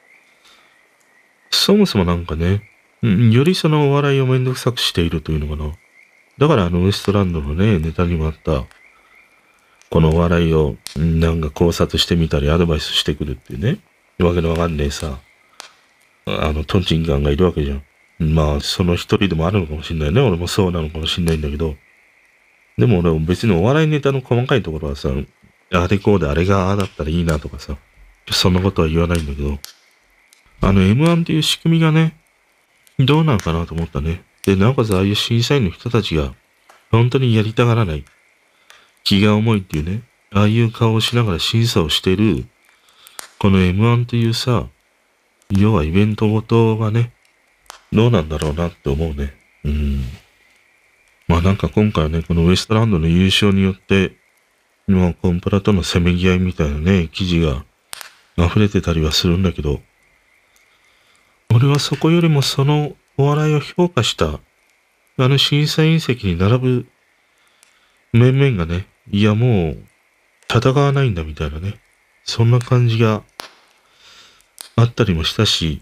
[1.52, 2.62] そもそもなんかね、
[3.02, 5.72] よりそのお笑いをめんどくさくしているというのかな。
[6.40, 8.66] だからあのウエストランドのね、ネタにもあった、
[9.90, 13.80] このお笑いをなんか考察してみたりアドバイスしてくるっていうね、
[14.20, 15.20] わけのわかんねえさ、
[16.26, 17.84] あのトンチンカンがいるわけじゃん。
[18.20, 20.22] まあ、その一人でもあるのかもしんないね。
[20.22, 21.76] 俺もそうなのかもしんないんだけど。
[22.78, 25.10] でも俺も別にお笑いネタの細かいところはさ、
[25.74, 27.76] あれこうであれがああだったらいいなとかさ、
[28.32, 29.60] そんなことは言わないんだけど、
[30.62, 32.18] あの M1 っていう仕組みがね、
[32.98, 34.24] どうなのかなと思ったね。
[34.46, 36.34] で、なおかつああいう審査員の人たちが、
[36.92, 38.06] 本当にやりたがらない、
[39.04, 42.46] 気が重いっていうね、ああいう顔をしながら審査をしてる、
[43.38, 44.68] この M1 というさ、
[45.52, 47.14] 要はイベントごとがね、
[47.92, 49.34] どうなんだろうなって思うね。
[49.64, 50.04] うん。
[51.28, 54.18] まあなんか今回はね、このウエストランドの優勝によって、
[54.88, 57.66] 今コンプラとのせめぎ合いみたいなね、記事が
[58.38, 59.82] 溢れてたりはするんだけど、
[61.54, 64.40] 俺はそこよりもそのお笑いを評価した、あ
[65.18, 66.88] の審査員席に並ぶ
[68.14, 69.78] 面々がね、いやもう
[70.50, 71.82] 戦わないんだみたいなね、
[72.24, 73.24] そんな感じが
[74.78, 75.82] あったりもしたし、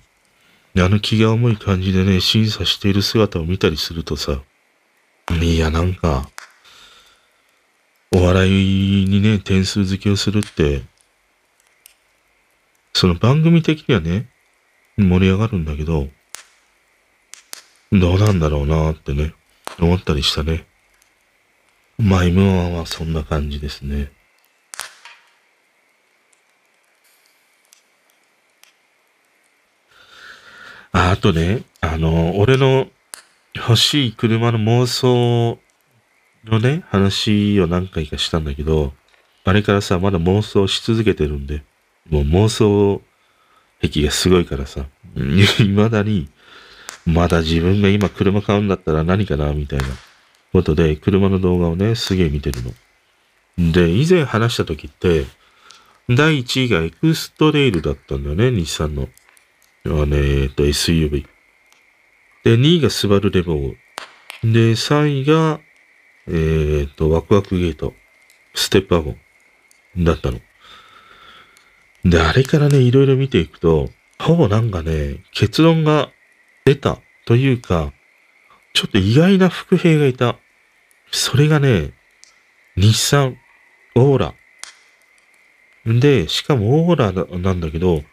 [0.77, 4.41] あの気が重い感じでね、審査している姿を見たりするとさ、
[5.39, 6.27] いやなんか、
[8.11, 10.81] お笑いにね、点数付けをするって、
[12.93, 14.27] その番組的にはね、
[14.97, 16.07] 盛り上がるんだけど、
[17.91, 19.33] どうなんだろうなってね、
[19.79, 20.65] 思ったりしたね。
[21.97, 24.11] まあ M1 はそんな感じですね。
[30.91, 32.87] あ、あとね、あの、俺の
[33.55, 35.59] 欲しい車の妄想
[36.45, 38.93] のね、話を何回かしたんだけど、
[39.43, 41.63] あれからさ、まだ妄想し続けてるんで、
[42.09, 43.01] もう妄想
[43.81, 44.85] 癖がすごいからさ、
[45.15, 46.29] 未だに、
[47.07, 49.85] まだ自分が今車買うんだったら何かな、みたいな
[50.51, 52.59] ことで、車の動画をね、すげえ見てる
[53.57, 53.71] の。
[53.71, 55.25] で、以前話した時って、
[56.09, 59.07] 第1位がエクストレイルだったんだよね、日産の。
[59.85, 61.25] あの、えっと、SUV。
[62.43, 63.75] で、2位がスバルレボー。
[64.43, 65.61] で、3位が、
[66.27, 67.93] えっと、ワクワクゲート。
[68.53, 69.15] ステップワゴ
[69.97, 70.03] ン。
[70.03, 70.41] だったの。
[72.03, 73.89] で、あれからね、いろいろ見ていくと、
[74.19, 76.11] ほぼなんかね、結論が
[76.67, 77.93] 出たというか、
[78.73, 80.35] ちょっと意外な伏兵がいた。
[81.13, 81.93] それがね、
[82.75, 83.37] 日産、
[83.95, 84.33] オーラ。
[85.89, 88.03] んで、しかもオーラなんだけど、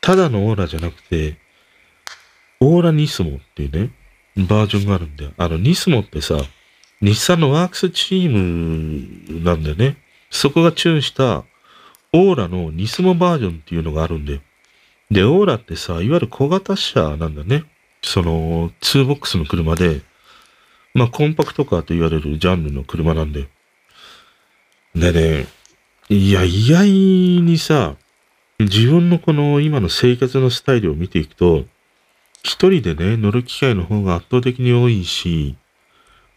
[0.00, 1.38] ただのオーラじゃなくて、
[2.60, 3.90] オーラニスモっていうね、
[4.46, 5.32] バージョンがあるんだよ。
[5.36, 6.36] あの、ニスモってさ、
[7.00, 9.96] 日産のワークスチームなんだよね。
[10.30, 11.42] そこがチューンした
[12.12, 14.40] オーラのニスモバージョンっていうのがあるんだよ。
[15.10, 17.64] で、オーラってさ、いわゆる小型車なんだね。
[18.02, 20.00] その、2ボックスの車で、
[20.94, 23.46] まあ、コンパクトカーと言われるジャンルの車なんだよ。
[24.94, 25.46] でね、
[26.08, 27.96] いや、意外にさ、
[28.58, 31.64] 自分のこの今の生活のスタイルを見ていくと、
[32.42, 35.56] 一人でね、乗る機会の方が圧倒的に多いし、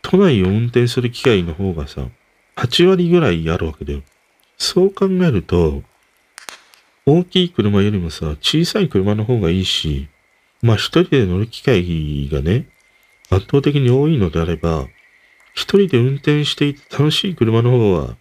[0.01, 2.05] 都内を運転する機会の方がさ、
[2.57, 4.01] 8割ぐらいあるわけだよ。
[4.57, 5.84] そう考えると、
[7.05, 10.07] 大きい車よりもさ、小さい車の方がいいし、
[10.62, 12.68] まあ一人で乗る機会がね、
[13.30, 14.88] 圧倒的に多いのであれば、
[15.53, 18.16] 一人で運転していて楽しい車の方が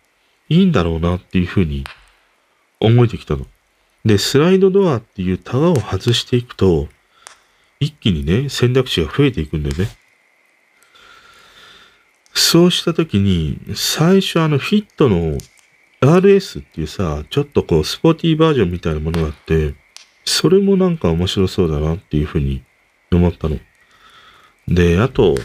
[0.49, 1.85] いいんだろうなっていうふうに
[2.81, 3.47] 思えてきたの。
[4.05, 6.89] で、スライドドアっていうタワーを外していくと、
[7.79, 9.89] 一気にね、選択肢が増えていくんだよね。
[12.33, 15.39] そうしたときに、最初あのフィットの
[16.01, 19.75] RS っていうさ、ちょっとこう、スポーティーバージョンみたいなものがあって、
[20.25, 22.63] それもなんか面白そうだなっていうふうに
[23.13, 23.59] 思ったの。
[24.69, 25.37] で、あと、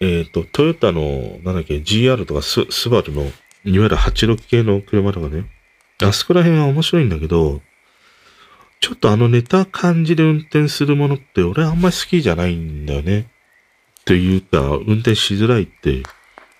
[0.00, 3.32] えっ、ー、と、トヨタの、なんだっけ、GR とかススバルの、いわ
[3.64, 5.46] ゆる86系の車とかね、
[6.02, 7.60] あそこら辺は面白いんだけど、
[8.80, 13.30] ちょっとあのネタ感じで運転するものって俺あんまり好きじゃないんだよね。
[14.04, 16.02] というか、運転しづらいって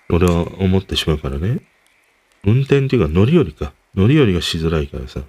[0.09, 1.59] 俺は思ってしまうからね。
[2.45, 3.73] 運転っていうか乗り降りか。
[3.93, 5.21] 乗り降りがしづらいからさ。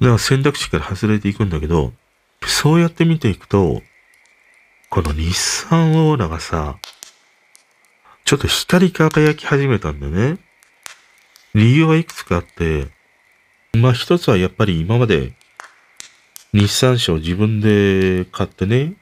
[0.00, 1.92] だから選択肢から外れていくんだけど、
[2.46, 3.82] そうやって見ていくと、
[4.90, 6.78] この日産オーラがさ、
[8.24, 10.38] ちょっと光り輝き始めたんだよね。
[11.54, 12.88] 理由はいくつかあって、
[13.72, 15.32] まあ一つはやっぱり今まで
[16.52, 18.94] 日産車を自分で買ってね、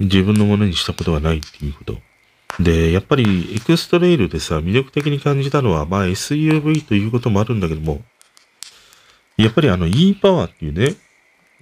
[0.00, 1.98] 自分のものにしたことがないっていうこと。
[2.60, 8.02] で、やっぱりエクストレイルでさ、魅力的に感じたのは、まあ SUV ということもあるんだけども、
[9.42, 10.94] やっぱりあの e パワーっていうね、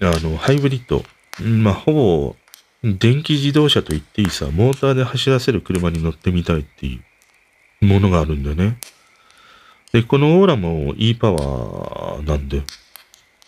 [0.01, 1.05] あの、ハイブリッド。
[1.43, 2.37] まあ、ほぼ、
[2.83, 7.01] 電気自動車と言っていいさ、モーターで走らせる車に乗ってみたいってい
[7.83, 8.79] うものがあるんだよね。
[9.93, 12.63] で、このオーラも e パワーなんで、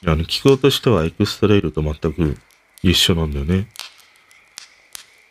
[0.06, 2.36] あの、気候としてはエクストレイルと全く
[2.82, 3.68] 一緒なんだよね。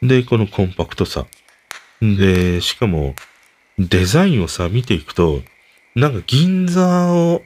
[0.02, 1.28] で、このコンパクトさ。
[2.02, 3.14] で、しかも、
[3.78, 5.42] デザインをさ、見ていくと、
[5.94, 7.44] なんか銀座を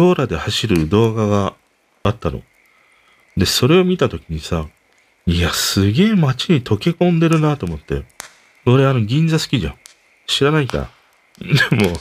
[0.00, 1.54] オーラで走る動画が
[2.02, 2.42] あったの。
[3.36, 4.66] で、それを見たときにさ、
[5.26, 8.04] いや、すげえ街に溶け込んでるなと思って。
[8.66, 9.74] 俺、あの、銀座好きじゃん。
[10.26, 10.90] 知らないか。
[11.38, 11.92] でも、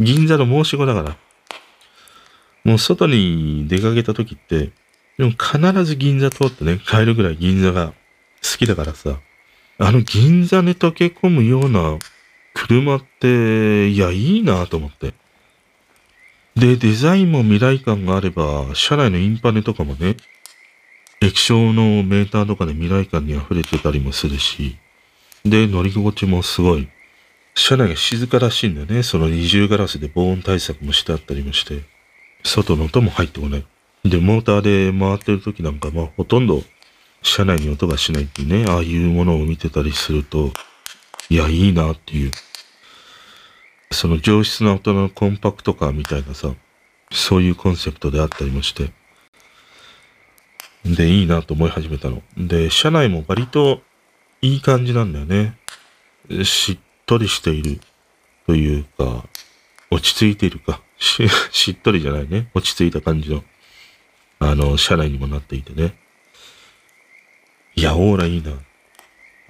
[0.00, 1.16] 銀座の申し子だから。
[2.64, 4.72] もう外に出かけた時って、
[5.18, 7.88] でも必ず銀座通ってね、帰るぐらい銀座が
[8.42, 9.18] 好きだからさ、
[9.78, 11.98] あの銀座に溶け込むような
[12.54, 15.14] 車って、いや、いいなと思って。
[16.56, 20.16] で、デザインも未来感があれば、車内のインパネとかもね、
[21.20, 24.76] 液晶のメーターとかで未来感に溢れてたりもするし、
[25.44, 26.88] で、乗り心地もすごい。
[27.56, 29.02] 車内が静からしいんだよね。
[29.02, 31.82] その二重ガラスで防音対策もしてあったりもして、
[32.44, 33.64] 外の音も入ってこない。
[34.04, 36.62] で、モーターで回ってる時なんか、まあ、ほとんど
[37.22, 40.52] 車内に音がしないっていうね、ああいうものを見てたりすると、
[41.30, 42.30] いや、いいなっていう。
[43.94, 46.52] その上質な音のコンパクトカーみたいなさ、
[47.10, 48.92] そういうコンセプトであったりもして、
[50.84, 52.22] で、いいなと思い始めたの。
[52.36, 53.80] で、車内も割と
[54.42, 55.56] いい感じなんだよね。
[56.44, 57.80] しっとりしている
[58.46, 59.24] というか、
[59.90, 60.82] 落ち着いているか。
[60.98, 62.50] し しっとりじゃないね。
[62.52, 63.42] 落ち着いた感じの、
[64.40, 65.96] あの、車内にもなっていてね。
[67.76, 68.52] いや、オーラいいな。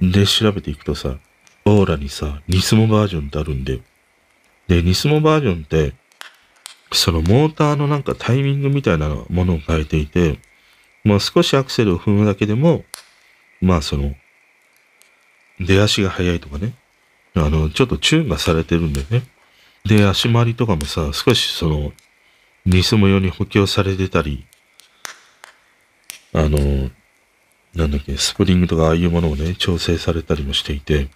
[0.00, 1.16] で、調べていくとさ、
[1.64, 3.80] オーラにさ、ニスモバージョンってあるんで。
[4.68, 5.92] で、ニスモバージョンって、
[6.92, 10.38] そのモーターのなんかタイミングみたいなものを変えていて、
[11.02, 12.84] まあ少しアクセルを踏むだけでも、
[13.60, 14.14] まあその、
[15.60, 16.74] 出足が速いとかね。
[17.34, 19.22] あの、ちょっとチューンがされてるんでね。
[19.84, 21.92] で、足回りとかもさ、少しその、
[22.64, 24.46] ニスモ用に補強されてたり、
[26.32, 26.90] あの、
[27.74, 31.08] なんだっけ、スプリングとかああいうものをね、調整されたりもしていて、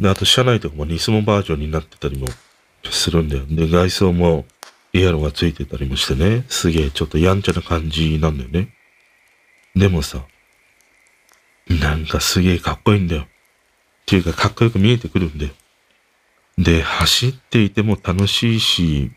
[0.00, 2.26] で、あと車内とかもニスモバージョンになってたりも
[2.90, 3.44] するんだよ。
[3.48, 4.44] で、外装も
[4.92, 8.74] エアロがついてたりもしてね、すげえちょっとやんちゃな感じなんだよね。
[9.74, 10.24] でもさ、
[11.68, 13.22] なんかすげえかっこいいんだよ。
[13.22, 13.26] っ
[14.06, 15.52] ていうかかっこよく見えてくるんだよ。
[16.58, 19.10] で、走っていても楽しいし、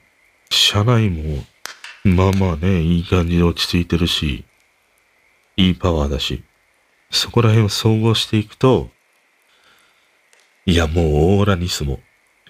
[0.49, 1.43] 車内も、
[2.03, 4.45] まあまあね、いい感じで落ち着いてるし、
[5.55, 6.43] いいパワーだし、
[7.11, 8.89] そこら辺を総合していくと、
[10.69, 11.05] いやもう
[11.39, 11.99] オーラニスモ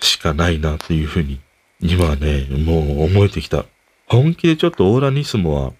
[0.02, 1.40] しかないなというふうに
[1.82, 3.66] 今はね、もう思えてきた。
[4.08, 5.74] 本気でちょっとオーラニスモは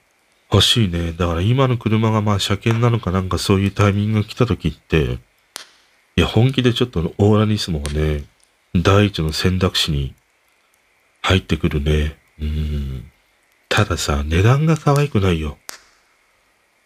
[0.52, 1.12] 欲しいね。
[1.12, 5.18] だから今の車がまあ車検なのかなんかそういうタイミングが来た時って、
[6.16, 8.24] いや本気でちょっとオーラニスモはね、
[8.76, 10.16] 第一の選択肢に
[11.22, 12.18] 入ってくるね。
[12.42, 13.12] うん。
[13.68, 15.58] たださ、値段が可愛くないよ。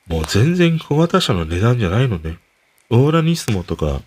[0.07, 2.39] もう全然小型車の値段じゃないのね。
[2.89, 4.01] オーラニスモとか、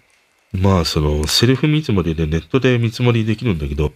[0.53, 3.93] まあそのセルフ見積もりでネットで見積もりできるんだけど、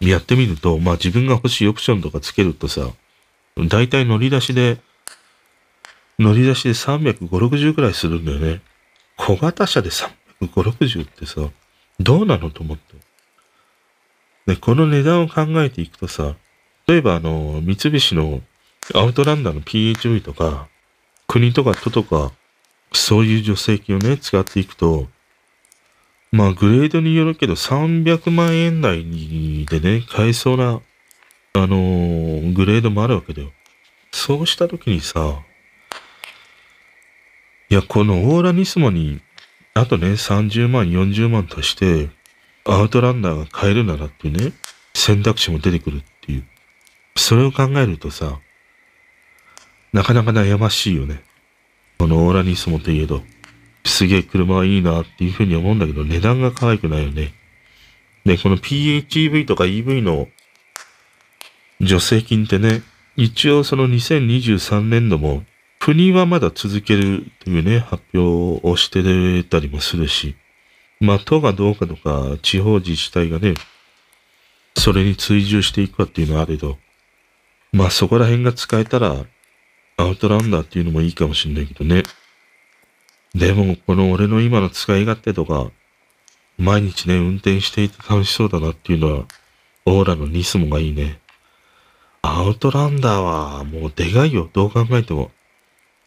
[0.00, 2.88] やってみると、まあ自分が欲しいオプションとかつけるとさ、
[3.58, 4.78] だいたい乗り出しで、
[6.18, 8.62] 乗り出しで350、60くらいするんだよね。
[9.16, 10.10] 小型車で350、
[10.48, 11.48] 60ってさ、
[11.98, 12.94] どうなのと思って。
[14.46, 16.34] で、この値段を考えていくとさ、
[16.86, 18.40] 例えばあの、三菱の
[18.94, 20.68] アウトランダーの PHV とか、
[21.26, 22.32] 国とか都とか、
[22.92, 25.08] そういう助成金をね、使っていくと、
[26.32, 29.04] まあ、グレードによるけど、300万円台
[29.66, 30.80] でね、買えそうな、
[31.54, 33.50] あのー、グレードもあるわけだよ。
[34.12, 35.42] そうしたときにさ、
[37.68, 39.20] いや、このオーラニスモに、
[39.74, 42.10] あとね、30万、40万足して、
[42.64, 44.52] アウトランナーが買えるならっていうね、
[44.94, 46.44] 選択肢も出てくるっていう。
[47.16, 48.38] それを考えるとさ、
[49.92, 51.24] なかなか悩ましいよね。
[51.98, 53.22] このオーラニスモといえど。
[53.84, 57.32] すげえ車はいいなっていうふうに思うんだけど、値段が可愛くないよね。
[58.24, 60.28] で、この PHEV とか EV の
[61.80, 62.82] 助成金ってね、
[63.16, 65.44] 一応その2023年度も
[65.78, 70.36] 国はまだ続けるというね、発表をしてたりもするし、
[71.00, 73.54] まあ都がどうかとか地方自治体がね、
[74.76, 76.78] それに追従していくかっていうのはあれど、
[77.72, 79.24] まあそこら辺が使えたら
[79.96, 82.02] アウトランダーっていうのもいいかもしんないけどね。
[83.34, 85.70] でもこの俺の今の使い勝手とか、
[86.58, 89.24] 毎日ね、運転していて楽しそうだなっていうのは、
[89.86, 91.20] オーラのニスモがいいね。
[92.22, 95.30] アウトランダーはもうでかいよ、どう考えても。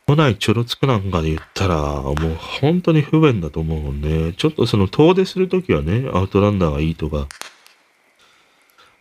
[0.05, 4.33] 都内ちょろつくなんかで言ったら、もう本当に不便だと思うもんね。
[4.33, 7.27] ちょっとその遠出するときはね、アウトランダーがいいとか、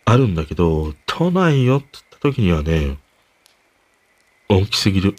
[0.05, 2.97] あるんだけど、都内よって言ったときにはね、
[4.49, 5.15] 大きすぎる。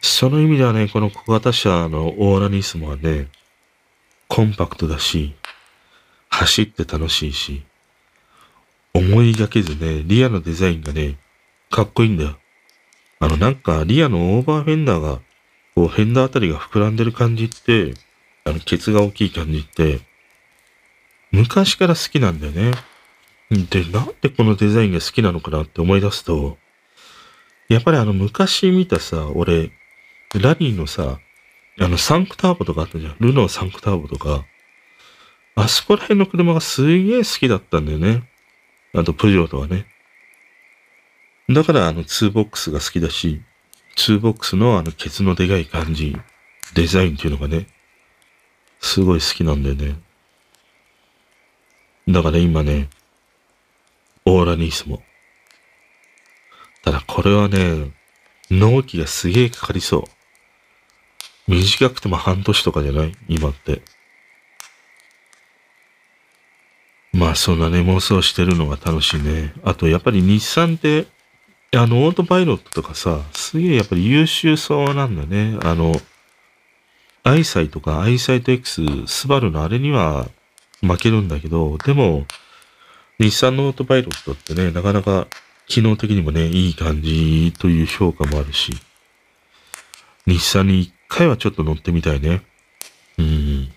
[0.00, 3.28] その意味ではね、この小型車のオーラニスモはね、
[4.28, 5.34] コンパクトだし、
[6.28, 7.62] 走って楽しいし、
[8.94, 11.16] 思いがけずね、リアのデザインがね、
[11.70, 12.38] かっこいいんだよ。
[13.20, 15.20] あの、なんか、リアのオーバーフェンダーが、
[15.74, 17.94] こう、フェンダーあたりが膨らんでる感じって、
[18.44, 20.00] あの、ケツが大きい感じって、
[21.30, 22.72] 昔から好きなんだよね。
[23.50, 26.58] で、なんでこのデザインが好きなのかなって思い出すと、
[27.68, 29.70] やっぱりあの、昔見たさ、俺、
[30.34, 31.20] ラリーのさ、
[31.80, 33.16] あの、サンクターボとかあったじゃん。
[33.20, 34.44] ルノーサンクターボとか。
[35.54, 38.28] あそこら辺の車がすげえ好きだったんだよね。
[38.94, 39.86] あと、プジョーとかね。
[41.48, 43.42] だから、あの、2ボックスが好きだし、
[43.96, 46.16] 2ボックスのあの、ケツのでかい感じ、
[46.74, 47.66] デザインっていうのがね、
[48.80, 49.96] すごい好きなんだよね。
[52.08, 52.88] だから今ね、
[54.24, 55.02] オーラニースも。
[56.84, 57.90] ただこれはね、
[58.50, 60.17] 納期がすげえかかりそう。
[61.48, 63.16] 短くても半年とかじゃない？
[63.26, 63.82] 今って。
[67.12, 69.54] まあそんなね、妄想してるのが楽しいね。
[69.64, 71.06] あとやっぱり日産って、
[71.74, 75.58] あの、オートパイロットとかさ、すげえやっぱり優秀そうなんだね。
[75.62, 75.94] あの、
[77.24, 80.28] アイサイとかアイサイト X、スバルのあれには
[80.80, 82.26] 負けるんだけど、でも、
[83.18, 85.26] 日産のオートパイロットってね、なかなか
[85.66, 88.72] 機能的にもね、いい感じという評価もあるし、
[90.26, 92.42] 日産に一回はちょっと乗ってみたいね。
[93.18, 93.68] うん。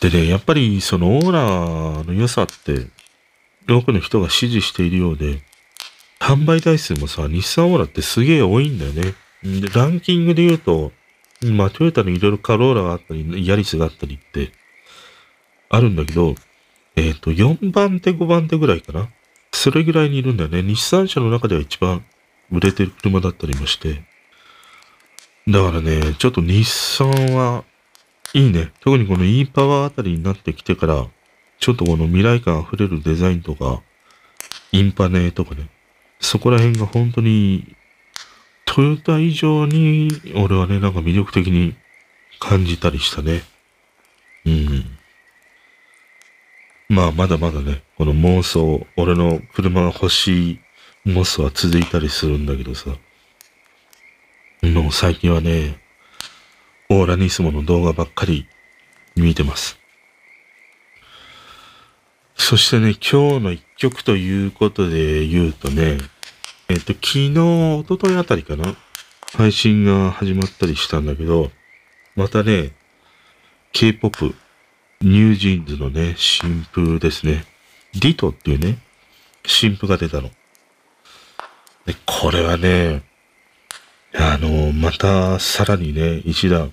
[0.00, 2.86] でね、やっぱりそのオーラの良さって、
[3.68, 5.42] 多くの人が支持しているようで、
[6.18, 9.14] 販売台数もさ、日産オーラってすげえ多いんだよね。
[9.42, 10.92] で、ランキングで言うと、
[11.44, 14.52] まあ、トヨタのいろいろカローラがあったり、ヤリスがあったりって、
[15.68, 16.34] あるんだけど、
[16.96, 19.08] えっ、ー、と、4番手、5番手ぐらいかな。
[19.52, 20.62] それぐらいにいるんだよね。
[20.62, 22.04] 日産車の中では一番
[22.50, 24.02] 売れてる車だったりもして。
[25.48, 27.64] だからね、ちょっと日産は
[28.32, 28.72] いいね。
[28.80, 31.06] 特にこの e パワーあたりになってきてから、
[31.58, 33.82] ちょっとこの未来感溢れるデザインとか、
[34.70, 35.68] インパネとかね、
[36.20, 37.74] そこら辺が本当に、
[38.64, 41.74] トヨタ以上に、俺はね、なんか魅力的に
[42.38, 43.42] 感じたりしたね。
[44.46, 44.98] うん。
[46.88, 50.60] まあ、まだまだね、この妄想、俺の車が欲しい
[51.06, 52.90] 妄想は続いたりするんだけどさ。
[54.62, 55.80] もう最近はね、
[56.88, 58.46] オーラニスモの動画ばっかり
[59.16, 59.76] 見てます。
[62.36, 65.98] そしてね、今日の一曲ということで言うとね、
[66.68, 68.76] えっと、昨日、一昨日あたりかな
[69.32, 71.50] 配信が始まったりしたんだけど、
[72.14, 72.70] またね、
[73.72, 74.36] K-POP、
[75.00, 77.44] ニュージーンズのね、新風ですね。
[77.94, 78.78] ディトっていうね、
[79.44, 80.30] 新譜が出たの。
[81.84, 83.02] で、これはね、
[84.14, 86.72] あの、またさらにね、一段、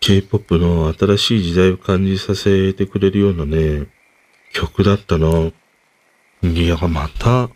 [0.00, 3.86] K-POP の新しい時代を感じさせてくれるようなね、
[4.52, 5.50] 曲だったな。
[6.42, 7.50] いや、また、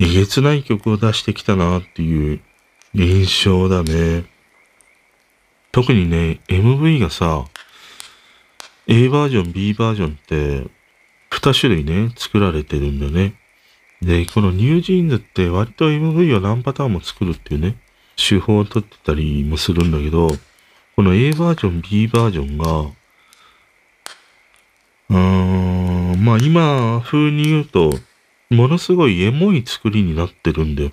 [0.00, 2.40] えげつない曲を出してきたなっていう
[2.94, 4.24] 印象だね。
[5.70, 7.44] 特にね、MV がさ、
[8.88, 10.68] A バージョン、B バージョンって、
[11.30, 13.34] 二種類ね、作られてるんだよね。
[14.02, 17.76] で、このニュージーンズって割と MV を何パターンも作るっていうね、
[18.16, 20.28] 手法を取ってたりもするんだけど、
[20.96, 22.90] この A バージョン、B バージョンが、
[25.10, 25.16] うー
[26.16, 27.92] ん、まあ今風に言うと、
[28.50, 30.92] ものすごいエモい作りになってるんだよ。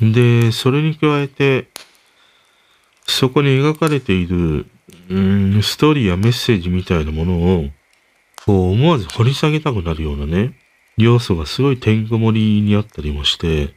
[0.00, 1.68] で、それに加えて、
[3.06, 4.66] そこに描かれている、
[5.10, 7.64] うん、ストーリーやメッセージみたいなものを、
[8.44, 10.54] こう思わず掘り下げたくなるようなね、
[10.96, 13.74] 要素がすごいてんこ盛りにあったりもして、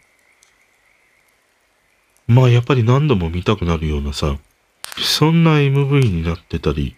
[2.28, 4.38] まあやっぱり何度も見たくなるようなさ、
[4.98, 6.96] そんな MV になってたり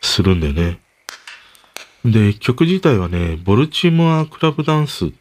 [0.00, 0.80] するんだよね。
[2.04, 5.12] で、曲自体はね、ボルチモアクラブダンス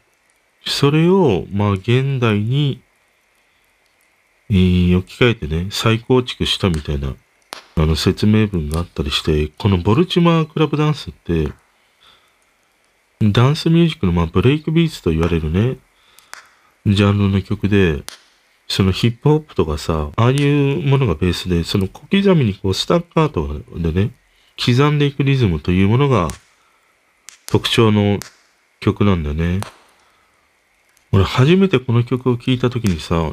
[0.68, 2.82] それを、まあ、現代に、
[4.50, 7.16] えー、置き換えてね、再構築したみたいな、
[7.76, 11.52] あの、説明文があったりして、このボルチマークラブダンスって、
[13.22, 15.78] ダンスミュージックの、まあ、ブレイクビーツと言われるね、
[16.86, 18.04] ジャンルの曲で、
[18.68, 24.12] そのヒップホップとかさ、ああいうものがベースで、その小刻みにこうスタッカートでね、
[24.64, 26.28] 刻んでいくリズムというものが
[27.48, 28.20] 特徴の
[28.80, 29.62] 曲なんだよね。
[31.12, 33.32] 俺初めてこの曲を聴いた時にさ、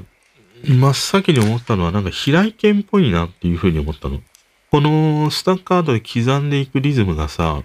[0.64, 4.20] 真っ先に思ったのはなんか平井堅っぽいなっていう風に思ったの。
[4.70, 7.62] このスタッカートで刻んでいくリズムがさ、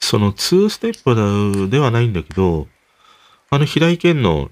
[0.00, 2.66] その2ステップではないんだけど、
[3.50, 4.50] あの平井堅の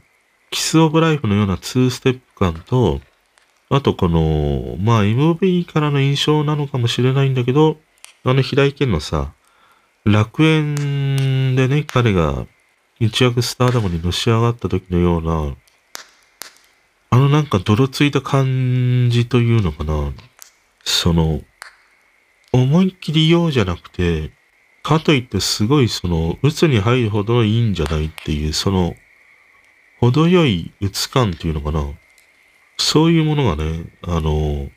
[0.50, 3.00] キスオブライフのような2ステップ感と、
[3.70, 7.76] あとこの、まあ MV からの印象なのかもしれないんだけど、
[8.24, 9.32] あの平井堅のさ、
[10.04, 12.46] 楽園でね、彼が
[12.98, 15.56] 一躍スターダムにのし上がった時のような、
[17.10, 20.12] あのなんか泥ついた感じというのかな。
[20.84, 21.42] その、
[22.52, 24.32] 思いっきり用じゃなくて、
[24.82, 28.94] かといってすごいその、鬱に入るほどいいんじゃないっていう、その、
[30.00, 31.84] 程よい鬱感っていうのかな。
[32.78, 34.70] そういうものがね、あの、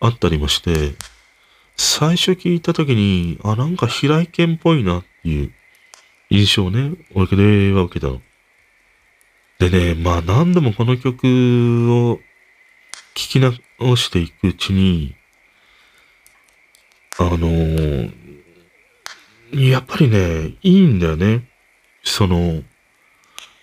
[0.00, 0.94] あったりもして、
[1.76, 5.52] 最初聞いた時に、あ、なんか平井堅っぽいなっていう
[6.30, 8.20] 印象をね、俺は受けたの。
[9.58, 12.18] でね、まあ何度もこの曲を
[13.14, 15.14] 聴き直していくうちに、
[17.18, 18.10] あの、
[19.52, 21.48] やっぱりね、いいんだよね。
[22.02, 22.62] その、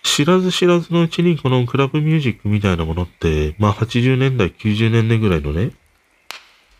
[0.02, 5.72] 知らず知らずのうちにこのクラブミュージックみたいなものって、まあ80年代、90年代ぐらいのね、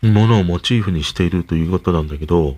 [0.01, 2.57] ものをモチーフにしているということなんだけど、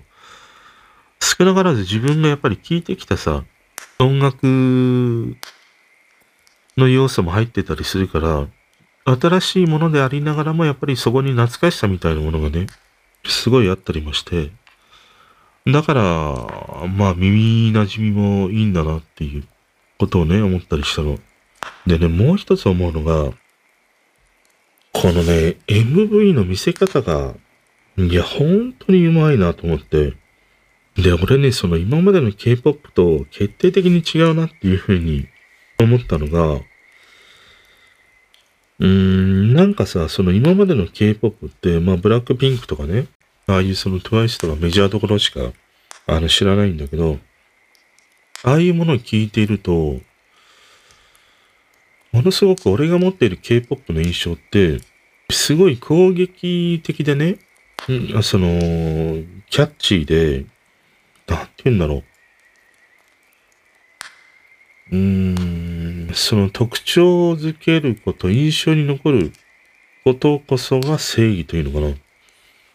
[1.20, 3.44] 少なからず自分がやっぱり聴いてきたさ、
[3.98, 5.36] 音楽
[6.76, 8.46] の要素も入ってたりするから、
[9.06, 12.66] 新しいものでありながらもやっぱりそこに懐かしさみたいなものがね、
[13.26, 14.50] すごいあったりもして、
[15.66, 16.02] だから、
[16.88, 19.44] まあ耳馴染みもいいんだなっていう。
[19.98, 21.18] ことをね、思ったりしたの。
[21.86, 23.32] でね、もう一つ思うのが、
[24.92, 27.34] このね、MV の見せ方が、
[27.96, 30.14] いや、本当にうまいなと思って。
[30.96, 35.26] で、俺ね、その今までの K-POP と決定的に違うなっていうふうに
[35.80, 36.60] 思ったのが、
[38.80, 43.06] うーん、なんかさ、その今までの K-POP って、まあ、ブラックピンクとかね、
[43.46, 45.52] ああいうその TWICE とかメジャーどころしか、
[46.06, 47.18] あの、知らないんだけど、
[48.44, 50.00] ああいうものを聞いていると、
[52.12, 54.80] ものすごく俺が持っている K-POP の印象って、
[55.30, 57.38] すごい攻撃的でね、
[57.88, 58.60] うん、その、
[59.48, 60.44] キャッチーで、
[61.26, 62.04] なんて言うんだろう。
[64.92, 69.32] うーん、その特徴づけること、印象に残る
[70.04, 71.96] ことこそが正義というのか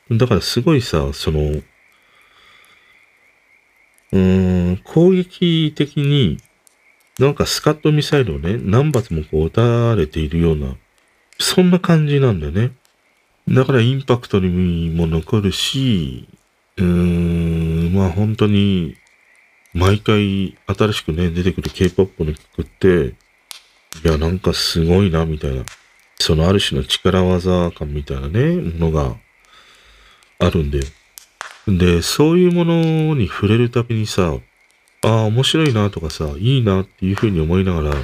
[0.10, 0.18] な。
[0.18, 1.62] だからすごいさ、その、
[4.12, 6.40] うん、攻撃的に、
[7.20, 10.76] なんかスカットミサイルをね、何発もこう撃たれているような、
[11.38, 12.72] そんな感じなんだよね。
[13.48, 16.28] だからインパクトにも残るし、
[16.78, 18.96] うーん、まあ本当に、
[19.74, 23.16] 毎回新しくね、出てくる K-POP の曲って、
[24.04, 25.64] いや、なんかすごいな、みたいな。
[26.20, 29.16] そのある種の力技感みたいなね、ものが
[30.40, 30.80] あるんで。
[31.78, 34.38] で、そういうものに触れるたびにさ、
[35.02, 37.96] ああ、面白いなとかさ、いいなっていうふうに思いながら、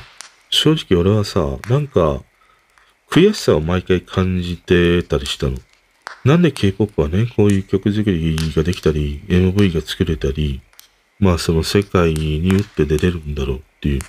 [0.49, 2.23] 正直俺はさ、なんか、
[3.09, 5.57] 悔しさを毎回感じてたりしたの。
[6.23, 10.61] なんで K-POP はね、こういう曲作りができたり、MV が作れたり、
[11.19, 14.01] まあその世界に打って出れるんだろうっていう。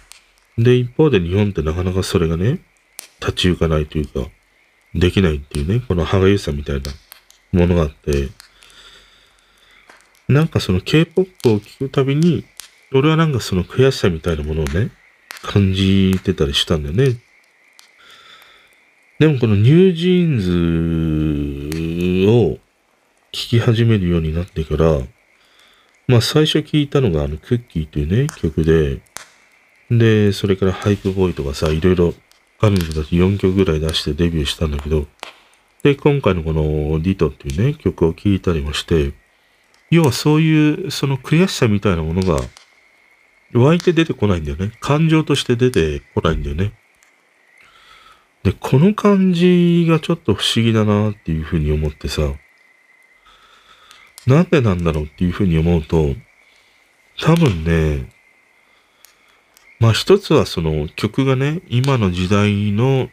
[0.58, 2.58] で、一方で日本ってなかなかそれがね、
[3.20, 4.30] 立ち行かないというか、
[4.94, 6.90] できないっていうね、この歯がゆさみたいな
[7.52, 8.28] ものがあって、
[10.28, 12.44] なんかその K-POP を聴くたびに、
[12.92, 14.90] 俺はなんかその悔しさみたいなものをね、
[15.42, 17.18] 感じてたりしたんだよね。
[19.18, 20.36] でもこのニュージー
[22.24, 22.58] ンズを
[23.32, 25.00] 聴き始めるようになってから、
[26.08, 29.00] まあ最初聴いたのがあのクッキーというね、曲で、
[29.90, 32.14] で、それからハイプボーイとかさ、いろいろ
[32.60, 35.06] 彼女たち4曲ぐらい出してデビューしたんだけど、
[35.82, 36.62] で、今回のこの
[37.00, 39.12] ディトっていうね、曲を聴いたりもして、
[39.90, 42.40] 要はそういうその悔しさみたいなものが
[43.52, 44.72] 湧いて出てこないんだよね。
[44.80, 46.72] 感情として出てこないんだよね。
[48.42, 52.22] で、この感じがちょっと不思議だなっていうふうに思ってさ、
[54.26, 56.14] なんでなんだろうっていうふうに思うと、
[57.20, 58.10] 多分ね、
[59.78, 63.08] まあ一つはその曲がね、今の時代の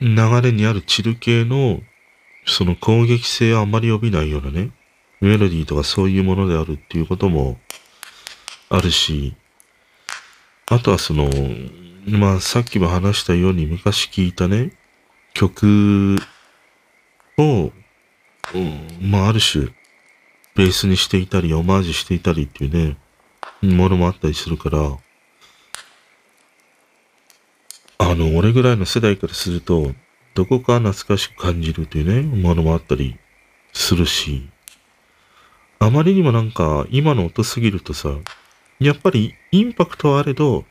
[0.00, 1.80] 流れにあるチル系の
[2.44, 4.70] その攻撃性をあまり帯びないようなね、
[5.20, 7.58] メロディーとかそういうものであるっていうことも
[8.68, 9.34] あるし、
[10.66, 11.30] あとはその、
[12.06, 14.72] まあさっきも話したように昔聞いたね、
[15.34, 16.16] 曲
[17.38, 17.72] を、
[18.54, 19.68] うん、まあある種、
[20.54, 22.96] ベースにしていたり、オマージュしていたりっていうね、
[23.62, 24.98] ものもあったりするから、
[27.98, 29.92] あの、俺ぐらいの世代からすると、
[30.34, 33.18] どこか懐かしく感じるというね、ものもあったり
[33.72, 34.48] するし、
[35.78, 38.10] あまりにもなんか今の音すぎるとさ、
[38.78, 40.64] やっぱりインパクトはあれど、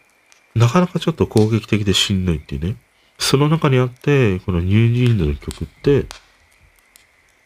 [0.55, 2.77] なかなかちょっと攻撃的でしんどいっていうね。
[3.17, 6.05] その中にあって、このニュージーンズの曲って、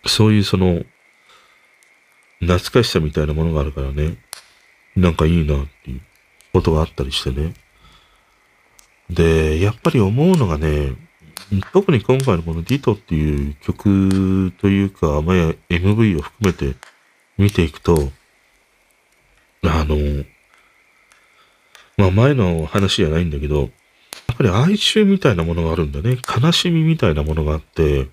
[0.05, 0.83] そういうその、
[2.39, 4.17] 懐かしさみたいなものがあるからね、
[4.95, 6.01] なんかいいなっていう
[6.53, 7.53] ことがあったりしてね。
[9.09, 10.93] で、やっぱり思うのがね、
[11.73, 15.35] 特に今回のこのディトっていう曲というか、まあ、
[15.69, 16.75] MV を含めて
[17.39, 18.11] 見ていくと、
[19.63, 20.25] あの、
[21.97, 23.69] まあ前の話じゃないんだけど、やっ
[24.37, 26.17] ぱり哀愁みたいなものがあるんだね。
[26.27, 28.09] 悲しみみたいなものがあって、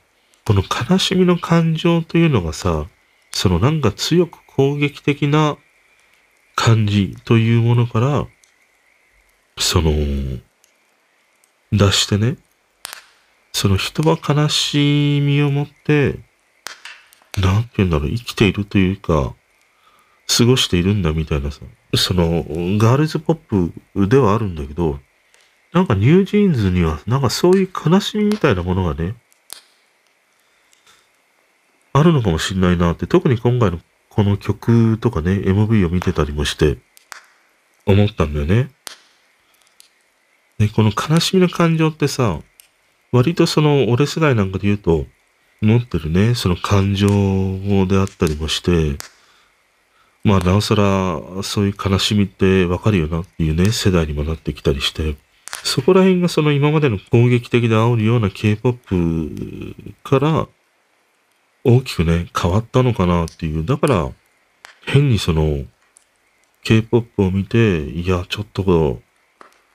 [0.47, 2.87] この悲しみの感情というのがさ、
[3.33, 5.59] そのなんか強く攻撃的な
[6.55, 8.27] 感じというものから、
[9.59, 9.91] その、
[11.73, 12.37] 出してね、
[13.53, 16.21] その人は悲しみを持って、
[17.41, 19.35] なんて言うんだろう、生きているというか、
[20.27, 21.61] 過ごしているんだみたいなさ、
[21.95, 22.45] その、
[22.79, 24.99] ガールズポップではあるんだけど、
[25.73, 29.15] なんかニュージーンズには、なんかそういう悲しみみたいなものがね、
[31.93, 33.81] あるのかもしんないなって、特に今回の
[34.11, 36.79] この曲とかね、MV を見てたりもして、
[37.87, 38.71] 思ったんだよね。
[40.59, 42.41] で、この悲しみの感情ってさ、
[43.13, 45.07] 割とその、俺世代なんかで言うと、
[45.61, 47.09] 持ってるね、その感情
[47.87, 48.99] であったりもして、
[50.25, 55.17] まあ、なおさら、そういう悲しみってわかるよなっていうね、世代にもなってきたりして、
[55.63, 60.49] そこら辺がその今までの攻撃的で煽るような K-POP から
[61.65, 63.65] 大きくね、変わったのかなっていう。
[63.65, 64.11] だから、
[64.85, 65.65] 変にその、
[66.63, 69.01] K-POP を見て、いや、ちょっとこ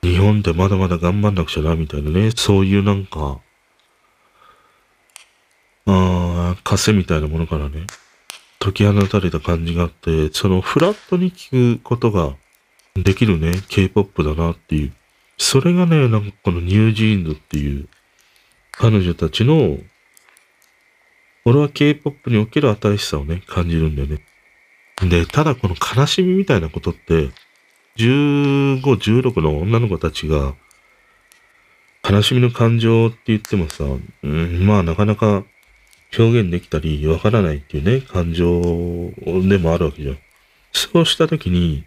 [0.02, 3.40] う、日本でまだまだ頑張んなくちゃな、みたいなね、そういうなんか、
[5.86, 7.86] ああ、枷みたいなものからね、
[8.58, 12.34] 解き放たれた感じがあって、そのフラットに聞くことが
[12.94, 14.92] できるね、K-POP だなっていう。
[15.38, 17.88] それがね、なんかこのニュージーンズっていう
[18.70, 19.78] 彼女たちの
[21.44, 24.22] 俺は K-POP における新しさをね、感じるんだよね。
[25.02, 27.30] で、ただこの悲しみみたいなことって、
[27.96, 30.54] 15、16の女の子たちが、
[32.08, 33.84] 悲しみの感情って言ってもさ、
[34.22, 35.44] うん、まあなかなか
[36.16, 38.60] 表現できたりわからないっていうね、感情
[39.48, 40.18] でもあるわけじゃん。
[40.72, 41.84] そうしたときに、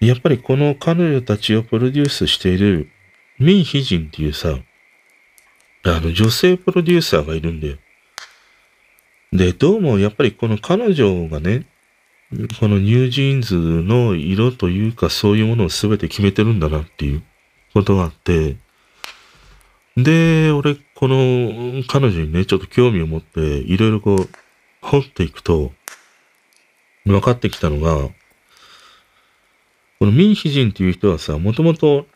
[0.00, 2.90] やっぱりこの彼女たちをプロデュースしている
[3.38, 4.58] ミン・ヒジンっていうさ、
[5.84, 7.76] あの、女性プロデューサーがいるんだよ。
[9.32, 11.66] で、どうもやっぱりこの彼女がね、
[12.60, 17.22] このニュージーンズの色というかそういうものを全て決めてるんだなっていう
[17.72, 18.56] ことがあって、
[19.96, 24.28] で、俺、この彼女にね、ちょっと興味を持って、いろいろこう、
[24.80, 25.70] 掘っていくと、
[27.04, 28.08] 分かってきたのが、
[29.98, 32.06] このミンヒジンっていう人はさ、もともと、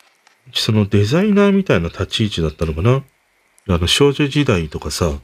[0.55, 3.05] そのデザイナーみたいな立ち位置だったのかな？
[3.68, 5.18] あの、少女時代とかさ、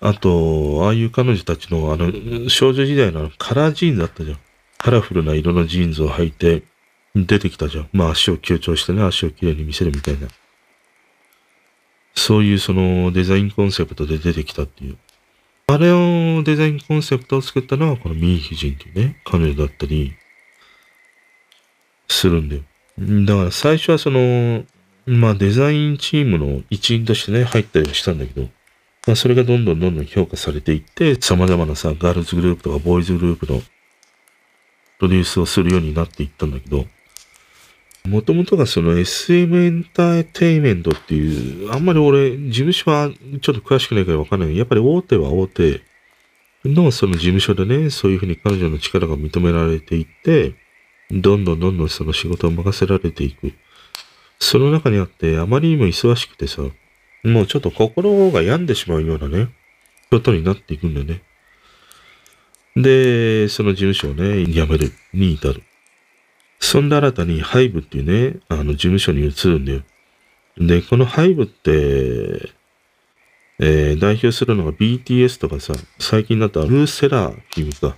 [0.00, 4.38] あと、ああいう彼女たちの、あの、少女時代のカラージーンズだったじゃん。
[4.76, 6.62] カラフルな色のジーンズを履いて、
[7.14, 7.88] 出てきたじゃん。
[7.94, 10.28] まあ足を強調してね、足をきれいに見せるみたいな。
[12.14, 14.96] そういうそのデザインコンセプトで出てきたっていう。
[15.66, 20.12] あれをデザインコンセプトを作ったのはこのミンヒジンっていうね、彼女だったり
[22.08, 22.62] するんだよ。
[22.98, 24.64] だから最初はその、
[25.06, 28.48] まあデザインチームの一員としてね、入ったりはしたんだけど、
[29.06, 33.60] まあそれがどんどんどんどん評価されていって、様々なさ、ガールズグループとかボーイズグループの
[34.98, 36.86] プロデュースをするようになっていったんだけど、
[38.06, 45.82] もともとがその SM エンターテイメントっていう、あんまり俺、事務所はちょっと詳しくないからわかんない、やっぱり大手は大手
[46.64, 50.54] のその事務所でね、そういうふうに彼女の力が認められていって、
[51.12, 53.52] どんどんどんどんその仕事を任せられていく。
[54.38, 56.62] その中にあって、あまりにも忙しくてさ、
[57.22, 59.48] もうちょっと心が病んでしまうようなね、
[60.10, 61.22] ことになっていくんだよね。
[62.74, 65.62] で、その事務所をね、辞めるに至る。
[66.62, 69.82] そんで新たにハイブっていうね、あの、事務所に移るんだよ。
[70.56, 72.50] で、このハイブって、
[73.58, 77.96] えー、代表するのが BTS とかさ、最近だったルーセラフィムか。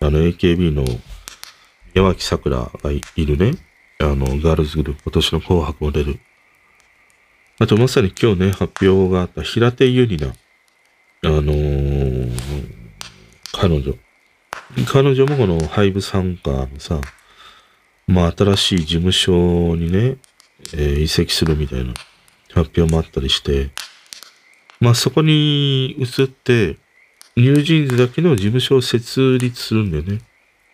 [0.00, 0.84] あの、AKB の
[1.94, 3.52] 山脇桜がいるね。
[4.00, 6.18] あの、ガールズグループ、今年の紅白も出る。
[7.60, 10.38] あと、まさに今日ね、発表があった平手友梨奈。
[11.22, 12.30] あのー、
[13.52, 13.94] 彼女。
[14.92, 17.00] 彼女もこのハイブ参加のさ、
[18.10, 20.16] まあ新しい事務所にね、
[20.74, 21.94] えー、移籍するみたいな
[22.52, 23.70] 発表もあったりして、
[24.80, 26.76] まあそこに移って、
[27.36, 30.20] NewJeans だけの事務所を設立するんだよね。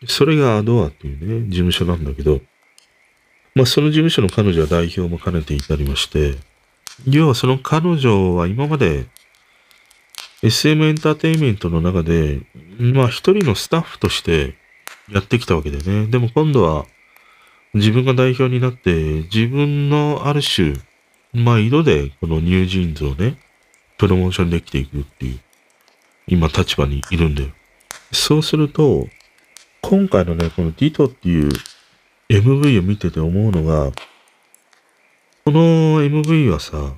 [0.08, 2.40] それが ADOR っていうね、事務所なんだけど、
[3.54, 6.36] まあその事務所の彼女は代表も兼ねていたりまして、
[7.06, 9.04] 要はその彼女は今まで
[10.42, 12.40] SM エンターテインメントの中で、
[12.78, 14.54] まあ一人のスタッフとして
[15.10, 16.06] やってきたわけでね。
[16.06, 16.86] でも今度は
[17.74, 18.92] 自分が代表になって
[19.34, 20.74] 自分のある種、
[21.32, 23.38] まあ色でこの NewJeans をね、
[23.98, 25.40] プロモーションできていくっていう、
[26.26, 27.50] 今立場にいるんだよ。
[28.12, 29.08] そうすると、
[29.82, 31.50] 今回のね、この Ditto っていう
[32.28, 33.92] MV を見てて思うのが、
[35.44, 36.94] この MV はさ、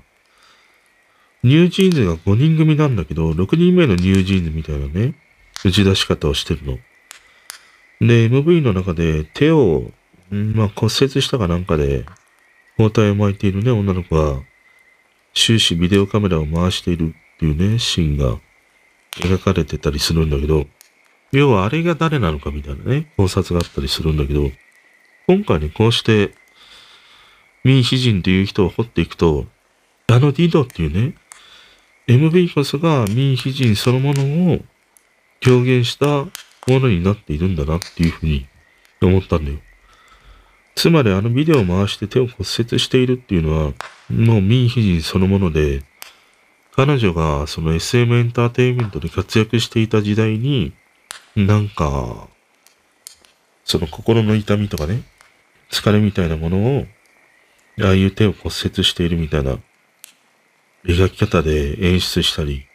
[1.42, 5.14] NewJeans が5人組なんだけど、6人目の NewJeans みたいなね、
[5.64, 6.78] 打ち出し方をしてるの。
[8.00, 9.90] で、MV の中で手を、
[10.30, 12.04] まあ、骨折したかなんかで、
[12.76, 14.42] 包帯を巻いているね、女の子が、
[15.34, 18.38] 終始ビデオカメラを回しているっていうね、シーンが
[19.12, 20.66] 描かれてたりするんだけど、
[21.32, 24.50] 要はあれが誰なのかみたいなね、考察があったりするんだけど、
[25.26, 26.34] 今回ね、こうして、
[27.64, 29.46] ミン・ヒジンという人を掘っていくと、
[30.06, 31.14] あのディドっていうね、
[32.06, 34.60] MV こそがミン・ヒジンそのものを
[35.46, 36.30] 表現したも
[36.80, 38.46] のになっているんだなっていうふうに
[39.02, 39.58] 思ったんだよ。
[40.78, 43.72] つまりあのビデオを回して手を骨折しているっていうのは、
[44.08, 45.82] もうミン・ヒジンそのもので、
[46.76, 50.72] 彼女がその SM エンターテインメントで活躍していた時代に、
[51.34, 52.28] なんか、
[53.64, 55.02] その心の痛みとかね、
[55.68, 56.86] 疲れみたいなものを、
[57.80, 59.58] ああいう手を骨折しているみたいな
[60.84, 62.66] 描き方で演出したり、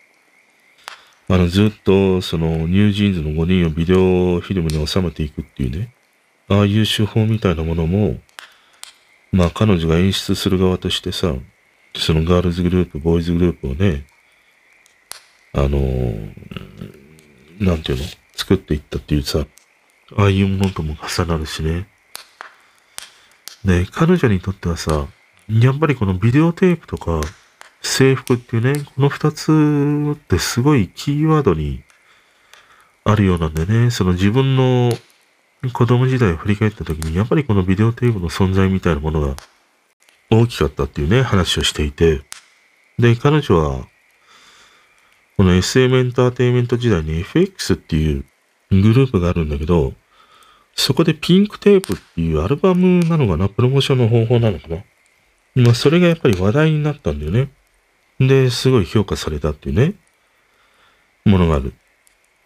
[1.30, 5.94] あの、ずっとそのニュージーンズの5人をビデオフィルムに収めていくっていうね、
[6.54, 8.18] ああいう手法みたいなものも、
[9.32, 11.34] まあ彼女が演出する側としてさ、
[11.96, 14.06] そのガールズグループ、ボーイズグループをね、
[15.54, 15.80] あの、
[17.60, 19.46] なんていうの作っていったっていうさ、
[20.16, 21.88] ああいうものとも重なるしね。
[23.66, 25.08] で、彼女にとってはさ、
[25.50, 27.22] やっぱりこのビデオテープとか、
[27.82, 29.52] 制服っていうね、この二つ
[30.14, 31.84] ってすごいキーワードに
[33.04, 34.92] あるようなんでね、その自分の
[35.72, 39.36] 子供時代を振り返った時に、やっぱりこのビデオテープの存在みたいなものが
[40.30, 42.22] 大きかったっていうね、話をしていて、
[43.00, 43.88] で、彼女は、
[45.38, 48.26] この SM エンターテイメント時代に FX っていう
[48.70, 49.94] グループがあるんだけど、
[50.76, 54.84] そこでピンクテープっていうアルバムなのかなプロモーションの方法なのかな
[55.56, 57.50] まあ、それがやっぱり話題になったんだよね。
[58.20, 59.94] で、すごい評価されたっていうね、
[61.26, 61.74] ものがある。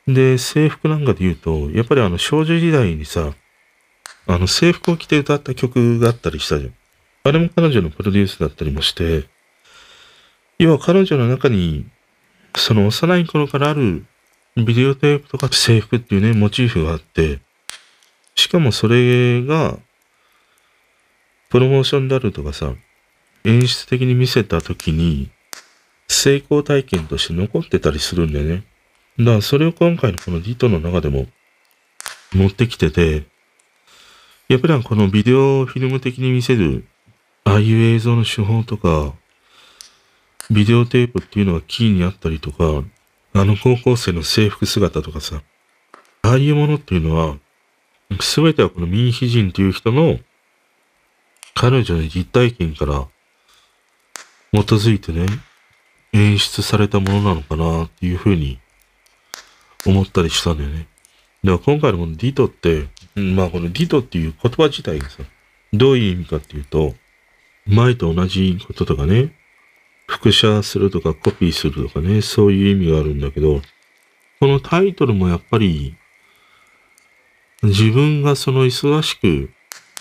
[0.07, 3.33] で、制服なんかで言うと、やっぱりあの少女時代にさ、
[4.25, 6.73] あの制服を着て歌った曲があったりしたじゃん。
[7.23, 9.27] あれも彼女のプロデュースだったりもして、
[10.59, 11.85] 要は彼女の中に、
[12.55, 14.05] その幼い頃からある
[14.55, 17.39] ビデオテープとか制服っていうね、モチーフがあって、
[18.35, 19.77] しかもそれが、
[21.49, 22.73] プロモーションであるとかさ、
[23.43, 25.29] 演出的に見せた時に、
[26.07, 28.63] 成功体験として残ってたりするんだよね。
[29.19, 31.25] だからそれを今回のこのディトの中でも
[32.33, 33.25] 持ってきてて、
[34.47, 36.85] やっぱりこのビデオフィルム的に見せる、
[37.43, 39.13] ああいう映像の手法とか、
[40.51, 42.83] ビデオテープっていうのがキーにあったりとか、
[43.33, 45.41] あの高校生の制服姿とかさ、
[46.21, 47.37] ああいうものっていうのは、
[48.21, 50.19] すべてはこのミンヒジンという人の
[51.53, 53.07] 彼女の実体験から
[54.53, 55.25] 基づいてね、
[56.13, 58.59] 演出されたものなのかなっていうふうに
[59.87, 60.87] 思ったりしたんだよね。
[61.43, 65.23] だから今回のこのディトって、まあこのディトっていう言葉自体がさ、
[65.73, 66.95] どういう意味かっていうと、
[67.65, 69.33] 前と同じこととかね、
[70.07, 73.61] 複写するとかコピーするとかね、そういう意味があるんだけど、
[74.39, 75.95] このタイトルもやっぱり、
[77.63, 79.49] 自分がその忙しく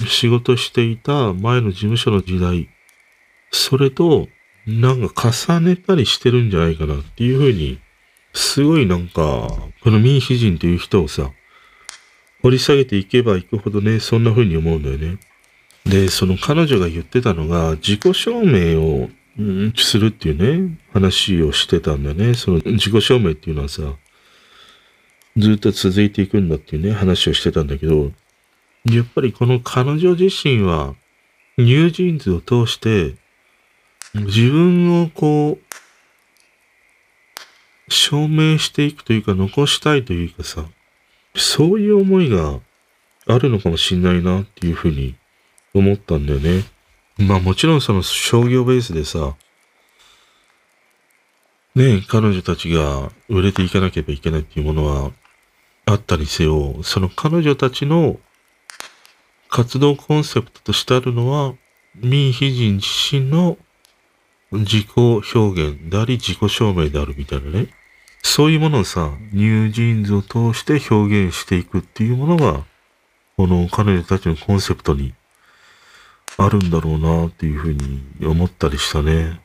[0.07, 2.69] 仕事していた前の事務所の時代、
[3.51, 4.29] それと
[4.67, 7.81] なんか重ねたりしてるんじゃないかなっていうふうに、
[8.37, 9.49] すごいなんか、
[9.83, 11.33] このミンヒジンという人をさ、
[12.43, 15.19] 掘り下げていけばいくほどね、そんな風に思うんだよね。
[15.87, 19.09] で、その彼女が言ってたのが、自己証明を、
[19.39, 22.35] うん、するっていうね、話をしてたんだよね。
[22.35, 23.95] その自己証明っていうのはさ、
[25.37, 28.13] ずっと続いていくんだっていうね、話をしてたんだけど、
[28.85, 30.95] やっぱりこの彼女自身は、
[31.57, 33.15] ニュージーンズを通して、
[34.15, 35.77] 自分をこう、
[37.89, 40.65] 証明していくというか、残したいというかさ、
[41.35, 42.61] そういう思いが
[43.27, 45.15] あるのかもしんないなっていうふうに
[45.75, 46.65] 思ったんだよね。
[47.19, 49.35] まあもちろんその商業ベースでさ、
[51.75, 55.13] ね彼女たちが売れていかなければいけないっていうものは
[55.85, 58.19] あったにせよ、その彼女たちの
[59.49, 61.55] 活動コンセプトとしてあるのは、
[61.95, 63.57] ミーヒジン自身の
[64.53, 67.69] 自己表現であり自己証明であるみたいなね。
[68.23, 72.65] そういうものをさ、ニュージーンズを通して表現していくっていうものが、
[73.37, 75.15] この彼女たちのコンセプトに
[76.39, 79.41] あるんだろうなっていうふうに思ったりしたね。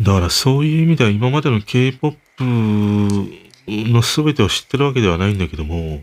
[0.00, 6.02] だからそういう意味では今までの K-POP の全てを知ってるわけではないんだけども、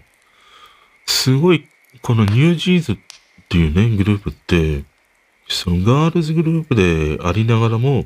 [1.06, 1.68] すごい
[2.02, 2.98] このニュージーンズっ
[3.50, 4.84] ていうね、グループって、
[5.50, 8.06] そのガールズグループでありながらも、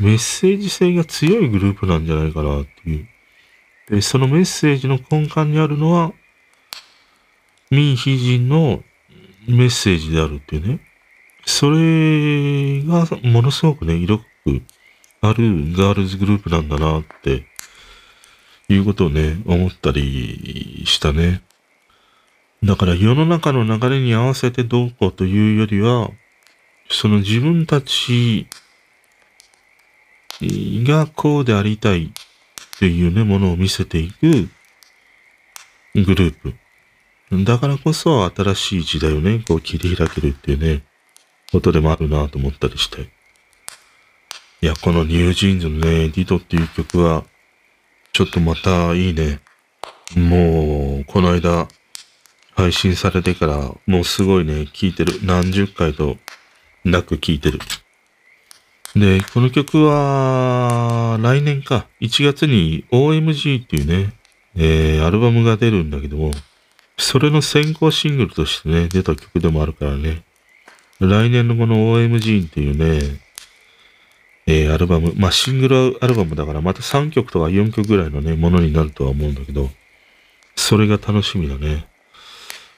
[0.00, 3.08] メッセージ性が強いグループなんじゃないかなっていう。
[3.90, 6.12] で、そのメッセージの根幹にあるのは、
[7.70, 8.82] 民非人の
[9.46, 10.80] メッセージであるっていうね。
[11.44, 14.62] それがものすごくね、色濃く
[15.20, 17.46] あるガールズグループなんだなって
[18.68, 21.42] いうことをね、思ったりしたね。
[22.62, 26.10] だから世の中の流れに合わせてどうこうというよりは、
[26.88, 28.46] その自分たち
[30.40, 32.12] がこうでありたい
[32.78, 34.48] というね、ものを見せていく
[35.94, 36.54] グループ。
[37.44, 40.82] だからこそ新しい時代をね、こう切り開けるっていうね、
[41.52, 43.10] ことでもあるなと思ったりして。
[44.60, 47.24] いや、このニュージーンズのね、ディトっていう曲は、
[48.12, 49.40] ちょっとまたいいね。
[50.16, 51.68] もう、この間、
[52.56, 55.20] 配信されてから、もうすごいね、聴いてる。
[55.22, 56.16] 何十回と
[56.90, 57.58] なく聴いてる。
[58.96, 64.12] で、この曲は、来年か、1月に OMG っていうね、
[64.56, 66.32] えー、アルバムが出るんだけども、
[66.96, 70.22] それの先行シングルとしてね、出た曲でもあるからね、
[71.00, 73.20] 来年のこの OMG っていうね、
[74.46, 79.68] えー、アルバム、まあ、シングルアルバムだからまた3曲とか4曲ぐらいのね、ものになるとは思うんだけど、
[80.56, 81.86] それが楽しみだね。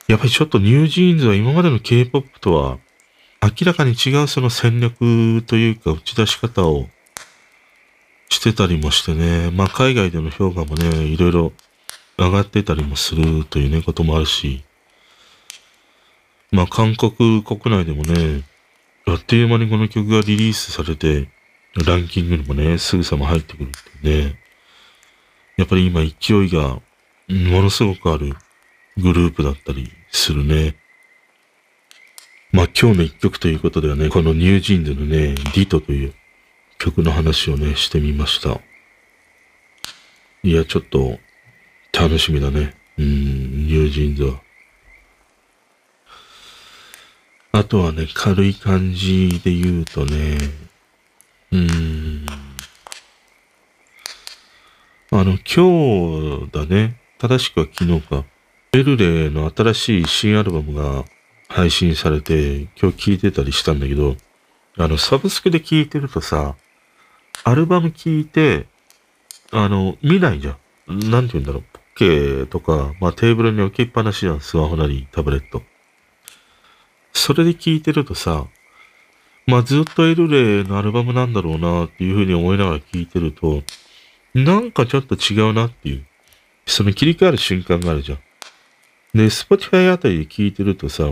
[0.09, 2.79] やっぱりちょっとニュージーンズは今までの K-POP とは
[3.43, 6.87] 明らかに違うその戦略というか打ち出し方を
[8.29, 11.53] してたりもしてね、まあ海外での評価もね、いろいろ
[12.19, 14.63] 上がってたりもするというね、こともあるし、
[16.53, 18.45] まあ韓国国内でもね、
[19.07, 21.29] あっという間にこの曲がリリースされて、
[21.87, 24.39] ランキングにもね、すぐさま入ってくるってね、
[25.57, 26.79] やっぱり今勢いが
[27.29, 28.35] ものすごくある
[28.97, 30.77] グループだったりするね。
[32.53, 36.15] まあ今日の一曲ということではね、このニュージーンズのね、ディトという
[36.79, 38.61] 曲の話をね、してみました。
[40.43, 41.19] いや、ちょっと
[41.93, 42.75] 楽しみだね。
[42.99, 44.41] うん、ニュージーンズは。
[47.53, 50.39] あとはね、軽い感じで言うとね、
[51.53, 52.27] うーん。
[55.13, 56.97] あの、今日だね。
[57.19, 58.25] 正しくは昨日か。
[58.73, 61.05] エルレーの新しい新アルバムが
[61.51, 64.17] 配信されて、今日聴いてたりしたんだけど、
[64.79, 66.55] あの、サブスクで聴いてるとさ、
[67.43, 68.67] アルバム聴いて、
[69.51, 70.57] あの、見ないじゃ
[70.93, 71.11] ん。
[71.11, 71.63] なんて言うんだろう。
[71.73, 74.41] ポッケーとか、まあテーブルに置きっぱなしじゃん。
[74.41, 75.63] スマホなり、タブレット。
[77.13, 78.47] それで聴いてるとさ、
[79.49, 83.65] まあずっとエルレイのアルバムなんだろうなっていうふうに思いながら聴いてると、
[84.35, 86.07] なんかちょっと違うなっていう、
[86.67, 88.19] その切り替わる瞬間があるじゃん。
[89.15, 91.11] で、Spotify あたりで聴いてるとさ、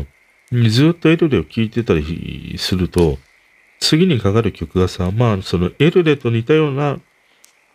[0.53, 3.19] ずっとエルレを聴いてたりすると、
[3.81, 6.99] 次にかかる曲がさ、まあ、そのエルレと似たような、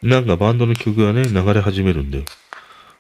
[0.01, 2.25] なんかバンドの曲がね、流れ始めるんだよ。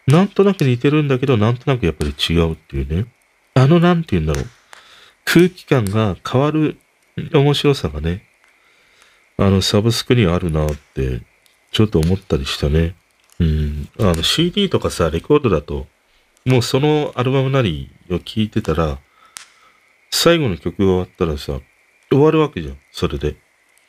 [0.07, 3.05] なんとなく似てるんだけど、なんとなくやっぱり違うっていうね。
[3.55, 4.45] あの、なんて言うんだろう。
[5.25, 6.77] 空気感が変わる
[7.33, 8.23] 面白さがね、
[9.37, 11.21] あの、サブスクにあるなって、
[11.71, 12.95] ちょっと思ったりしたね。
[13.39, 13.89] うん。
[13.99, 15.87] あの、CD とかさ、レコードだと、
[16.45, 18.99] もうそのアルバムなりを聴いてたら、
[20.15, 21.59] 最後の曲が終わったらさ、
[22.11, 23.35] 終わるわけじゃん、それで。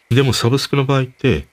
[0.09, 1.46] でもサブスクの場合って、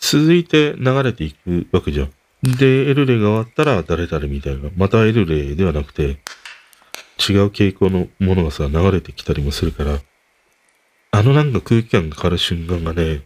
[0.00, 2.12] 続いて流れていくわけじゃん。
[2.42, 4.70] で、エルレが終わったら誰々みたいな。
[4.76, 6.18] またエルレではなくて、違う
[7.46, 10.00] 傾向のものがさ、流れてきたりもするから、
[11.12, 13.22] あのなんか空気感が変わる瞬間がね、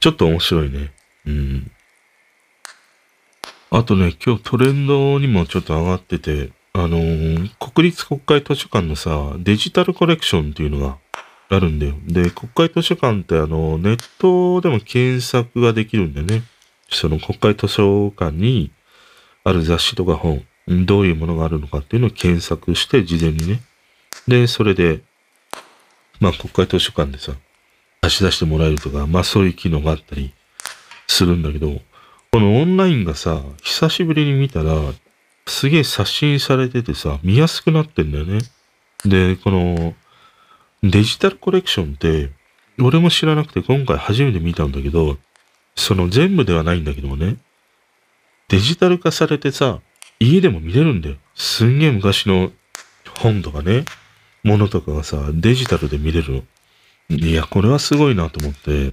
[0.00, 0.92] ちょっと面白いね。
[1.26, 1.70] うん。
[3.70, 10.96] あとね、今日トレンドにもちょっと上がってて、あのー、国立国会図書館のさ、デジタルコレクションっていうのが
[11.50, 11.94] あるんだよ。
[12.06, 16.42] で、国会図書館ってあの、ネットでも検索ができるんだよね。
[16.88, 18.70] その国会図書館に
[19.44, 20.46] ある雑誌とか本、
[20.86, 23.60] どういうものがあるのかっていうのを検索して事前にね。
[24.26, 25.02] で、それで、
[26.20, 27.32] まあ国会図書館でさ、
[28.00, 30.32] 出し出してもらえるとか、まあそういう機能があったり
[31.06, 31.80] するんだけど、
[32.30, 34.72] このオンラインがさ、久しぶりに見たら、
[35.46, 38.40] すげえ刷新されててさ、見やすくなってんだよね。
[39.04, 39.94] で、この、
[40.82, 42.30] デジタルコレクションって、
[42.80, 45.18] 俺も知らなくて今回初めて見たんだけど、
[45.74, 47.36] その全部ではないんだけどもね、
[48.48, 49.80] デジタル化されてさ、
[50.18, 51.16] 家でも見れるんだよ。
[51.34, 52.52] すんげえ昔の
[53.18, 53.84] 本とかね、
[54.42, 56.44] ものとかがさ、デジタルで見れる
[57.08, 57.16] の。
[57.16, 58.92] いや、これはすごいなと思って。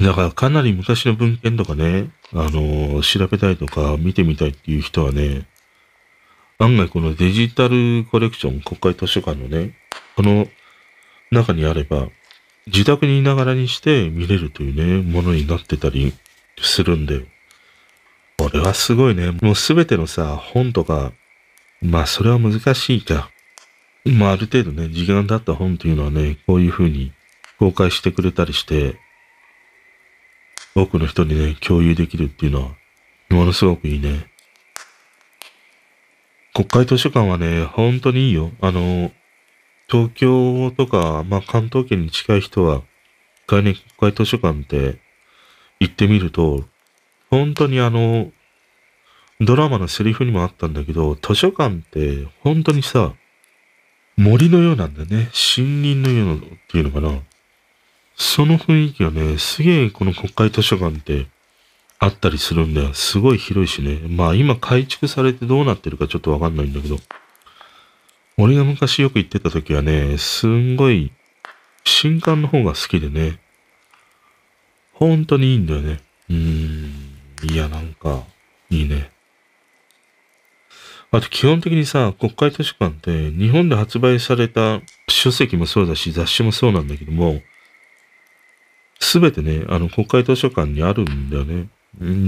[0.00, 5.46] だからかなり昔の文献とかね、あの、調べたいとか見てみたいっていう人はね、
[6.58, 9.74] 案外このデジタルコレクション国会図書館のね、
[10.14, 10.46] この
[11.30, 12.08] 中にあれば、
[12.66, 16.12] 自宅にいながらにして見れるというね、ものになってたり
[16.60, 17.22] するんだよ。
[18.36, 19.32] これはすごいね。
[19.42, 21.12] もうすべてのさ、本とか、
[21.82, 23.30] まあそれは難しいか。
[24.04, 27.12] まあある程度ね、時間経った本というのはね、こういう風に
[27.58, 28.96] 公開してくれたりして、
[30.74, 32.70] 多くの人にね、共有できるっていうのは、
[33.30, 34.30] ものすごくいいね。
[36.54, 38.50] 国会図書館はね、本当にいいよ。
[38.60, 39.12] あの、
[39.88, 42.82] 東京とか、まあ、関東圏に近い人は、
[43.46, 45.00] 概念国会図書館って
[45.80, 46.64] 行ってみると、
[47.30, 48.32] 本当にあの、
[49.40, 53.14] ドラマのセリフにもあったんだけど、図書館って本当にさ、
[54.16, 55.30] 森のようなんだよね。
[55.56, 56.38] 森林のようなっ
[56.68, 57.22] ていうのかな。
[58.20, 61.26] その雰囲気がね、すげえこの国会図書館って
[61.98, 62.92] あったりするんだよ。
[62.92, 64.06] すごい広いしね。
[64.08, 66.98] まあ今改築されてどうなってるかちょっとわかんないんだけど。
[68.36, 71.12] 俺が昔よく行ってた時はね、すんごい
[71.84, 73.38] 新刊の方が好きでね。
[74.92, 76.00] 本当にいいんだよね。
[76.28, 77.50] うーん。
[77.50, 78.22] いや、なんか、
[78.68, 79.10] いいね。
[81.10, 87.40] あと基本的にさ、国会図書館って日本で発売された書籍もそうだし雑誌もそうなんだけども、
[89.00, 91.68] すべてね、あの国会図書館にあるんだよね。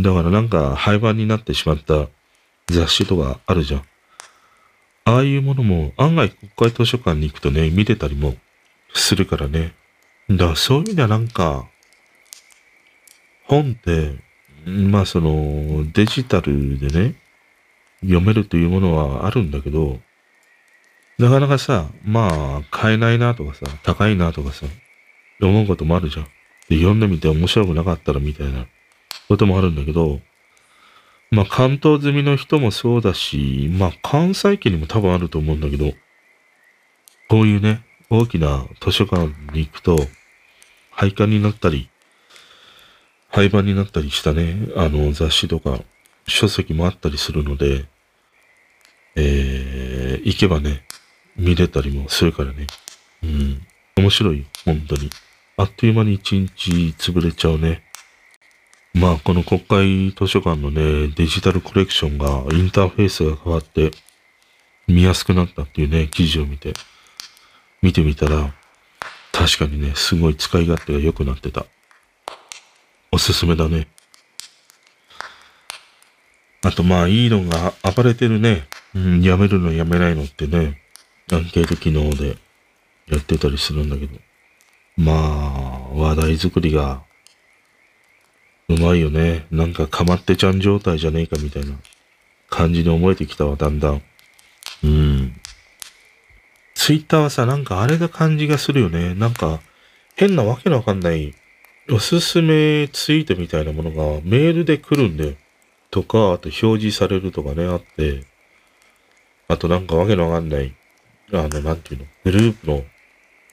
[0.02, 2.08] だからなんか廃盤になってしまった
[2.68, 3.82] 雑誌とかあるじゃん。
[5.04, 8.34] ああいうものも案外国会図書館に行くとね、見てたりも
[8.94, 9.74] するからね。
[10.30, 11.68] だからそういう意味ではなんか、
[13.44, 14.14] 本って、
[14.66, 17.14] まあそのデジタルでね、
[18.00, 20.00] 読めるというものはあるんだけど、
[21.18, 24.66] なかなかさ、まあ買えないなとかさ、高いなとかさ、
[25.40, 26.26] 思うこともあるじゃん。
[26.68, 28.66] で、読んでみて面白くなかったらみたいな
[29.28, 30.20] こともあるんだけど、
[31.30, 35.92] まあ関東済みの人もそうだし、まあ関西圏にも多分あると思うんだけど、
[37.28, 39.96] こういうね、大きな図書館に行くと、
[40.90, 41.88] 廃刊になったり、
[43.30, 45.80] 廃盤になったりしたね、あの雑誌とか
[46.26, 47.86] 書籍もあったりするので、
[49.16, 50.84] えー、行けばね、
[51.36, 52.66] 見れたりもするからね。
[53.22, 53.66] うん。
[53.96, 55.10] 面白いよ、本当に。
[55.56, 57.82] あっという間に一日潰れちゃうね。
[58.94, 63.90] まあ、この国会図書館のね、デジタルコレクションが、インターフェースが変わって、
[64.86, 66.74] 見やすくなったっていうね、記事を見て、
[67.80, 68.54] 見てみたら、
[69.32, 71.66] 確かにね、すごい使い勝手が良くなってた。
[73.10, 73.88] おすすめだね。
[76.64, 78.68] あとまあ、いいのが暴れてるね。
[78.94, 80.82] うん、やめるのやめないのってね、
[81.32, 82.36] アンケート機能で
[83.08, 84.18] やってたりするんだけど。
[84.96, 87.02] まあ、話題作りが、
[88.68, 89.46] うまいよね。
[89.50, 91.74] なんかかまってちゃん状態じゃねえかみたいな
[92.48, 94.02] 感じに思えてきたわ、だんだん。
[94.84, 95.40] うん。
[96.74, 99.14] ツイッターはさ、なんかあれな感じがするよね。
[99.14, 99.60] なんか、
[100.16, 101.34] 変なわけのわかんない
[101.90, 105.36] おすすめツイートみたいなものがメールで来るんで、
[105.90, 108.24] とか、あと表示されるとかね、あって、
[109.48, 110.74] あとなんかわけのわかんない、
[111.32, 112.84] あの、なんていうの、グループの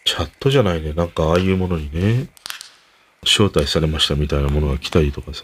[0.10, 0.94] チャットじゃないね。
[0.94, 2.30] なんかああいうものにね、
[3.22, 5.44] 招待されましたみたいなものが来たりとかさ。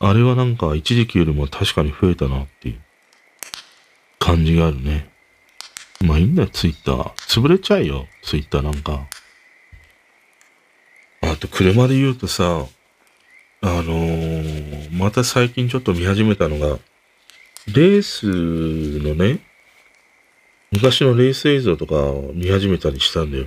[0.00, 2.80] あれはなんか一時期よりも確かに増えたなっていう
[4.18, 5.08] 感じがあるね。
[6.00, 7.12] まあいいんだよ、ツイッター。
[7.28, 9.06] 潰れちゃうよ、ツイッターなんか。
[11.20, 12.66] あと車で言うとさ、
[13.60, 16.80] あのー、また最近ちょっと見始めたのが、
[17.72, 19.38] レースのね、
[20.72, 23.46] 昔のレース映像とかを見始めたりしたんだよ。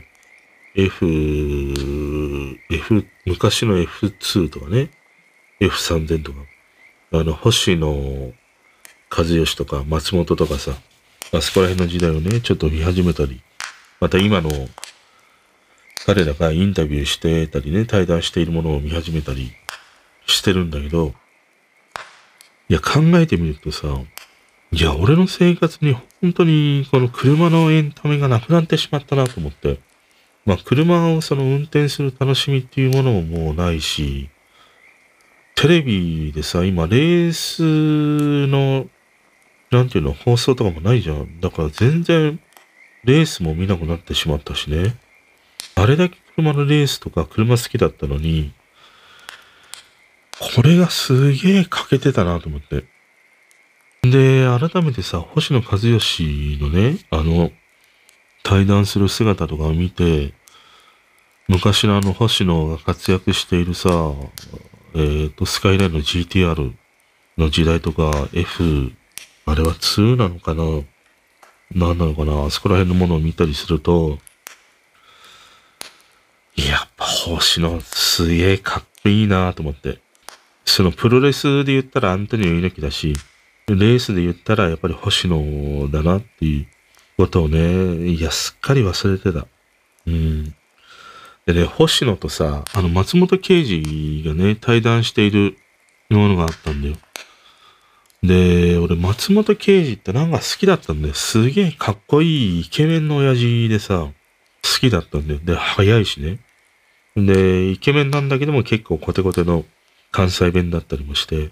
[0.76, 1.06] F、
[2.70, 4.90] F、昔の F2 とかね、
[5.60, 6.40] F3000 とか、
[7.12, 8.34] あの、星野
[9.16, 10.72] 和義とか松本とかさ、
[11.34, 13.42] あそこら辺の時代をね、ちょっと見始めたり、
[14.00, 14.50] また今の
[16.06, 19.52] 彼らがインタビューしてたりね、対談しているものを見始めたり
[20.26, 21.14] してるんだけど、
[22.70, 23.88] いや、考えてみるとさ、
[24.72, 29.80] いや、俺の生活に本当にこの車のエンタメがなくなってしまったなと思って。
[30.46, 34.30] まあ、車をその運転する楽しみっていうものももうないし、
[35.56, 38.88] テレビでさ、今、レースの、
[39.70, 41.40] なんていうの、放送とかもないじゃん。
[41.40, 42.40] だから全然、
[43.04, 44.96] レースも見なくなってしまったしね。
[45.76, 48.54] あれだけ車のレースとか車好きだったのに、
[50.40, 52.86] これがすげえ欠けてたなと思って。
[54.02, 57.52] で、改めてさ、星野和義のね、あの、
[58.44, 60.34] 対談する姿とかを見て、
[61.48, 63.90] 昔のあの星野が活躍しているさ、
[64.94, 66.74] えっ、ー、と、スカイラインの GTR
[67.38, 68.92] の時代とか、F、
[69.46, 70.64] あれは2なのかな
[71.74, 74.18] 何なのかなあそこら辺のものを見たりすると、
[76.56, 80.00] やっぱ星野すげえかっこいいなと思って。
[80.66, 83.16] そのプロレスで言ったらアントニオ猪木だし、
[83.68, 86.68] レースで言ったらやっぱり星野だなっていう
[87.22, 89.46] ことをね、いや、すっかり忘れてた。
[90.08, 90.56] うん。
[91.46, 95.58] でね、星野とさ、あの、松本刑事がね、対談している
[96.10, 96.96] ものがあったんだよ。
[98.24, 101.14] で、俺、松本刑事ってなんか好きだったんだよ。
[101.14, 104.08] すげえかっこいいイケメンの親父でさ、
[104.64, 105.40] 好きだったんだよ。
[105.44, 106.40] で、早いしね。
[107.16, 109.66] で、イケメンなんだけども結構コテコテの
[110.12, 111.52] 関西弁だったりもして。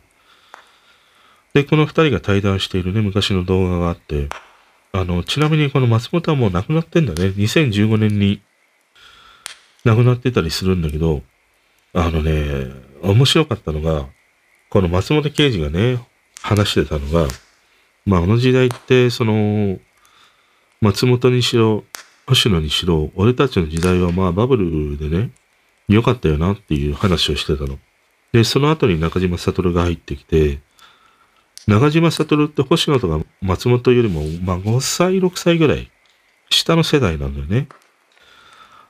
[1.53, 4.29] で、この二人が対談しているね、昔の動画があって、
[4.91, 7.29] あの、ちなみにこの松本はもう亡くなってんだね。
[7.29, 8.41] 2015年に
[9.85, 11.21] 亡くなってたりするんだけど、
[11.93, 12.71] あのね、
[13.01, 14.07] 面白かったのが、
[14.69, 15.99] この松本刑事がね、
[16.41, 17.27] 話してたのが、
[18.05, 19.79] まああの時代って、その、
[20.81, 21.83] 松本にしろ、
[22.27, 25.31] 星野にしろ、俺たちの時代はまあバブルでね、
[25.87, 27.79] 良かったよなっていう話をしてたの。
[28.31, 30.59] で、その後に中島悟が入ってきて、
[31.68, 35.91] 中島悟って星野とか松本よりも、まあ5歳、6歳ぐらい
[36.49, 37.68] 下の世代なんだよね。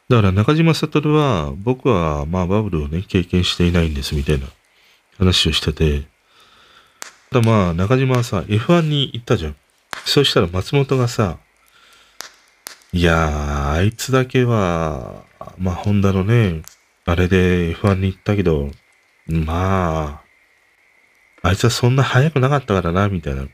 [0.09, 4.47] だから中島悟は、僕はまあバブルをね、経験していないんですみたいな
[5.17, 6.07] 話をしてて、
[7.31, 9.55] ただまあ中島はさ、F1 に行ったじゃん。
[10.05, 11.37] そしたら松本がさ、
[12.91, 15.23] いやー、あいつだけは、
[15.57, 16.63] まあホンダのね、
[17.05, 18.71] あれで F1 に行ったけど、
[19.27, 20.28] まあ、
[21.49, 23.47] あいつはそんな速くなかったからな、みたいな、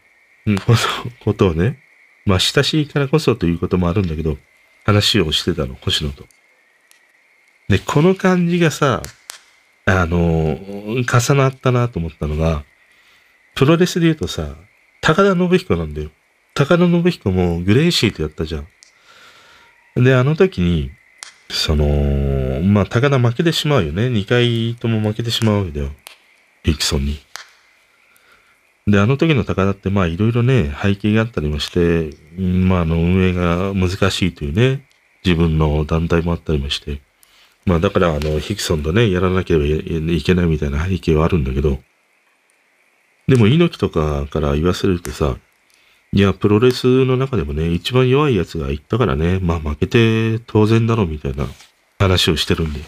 [1.24, 1.80] ことをね、
[2.26, 4.38] まあ親しいからこそということもあるんだけど、
[4.84, 6.26] 話をしてたの、星野と。
[7.70, 9.02] で、この感じがさ、
[9.86, 12.66] あの、重なったなと思ったのが、
[13.56, 14.56] プロレスで言うとさ、
[15.00, 16.10] 高田信彦なんだよ。
[16.54, 20.04] 高田信彦もグレイシーとやったじゃん。
[20.04, 20.92] で、あの時に、
[21.50, 24.08] その、まあ、高田負けてしまうよね。
[24.08, 25.92] 2回とも負けてしまうわけだよ。
[26.64, 27.20] ヒキソンに。
[28.88, 34.86] で、あの時の高田って、まあ、いろいろね、背景があったりもして、まあ、あの、運営が難しいというね、
[35.26, 37.02] 自分の団体もあったりもして、
[37.66, 41.80] まあだからあの、ヒクソンとね、やらなければいけないみたいな背景はあるんだけど、
[43.28, 45.36] でも猪木とかから言わせるとさ、
[46.14, 51.48] いや、プロレスの中でもね、一番弱い奴が言ったからね、まあ負けて当然だろみたいな
[51.98, 52.82] 話をしてるんで。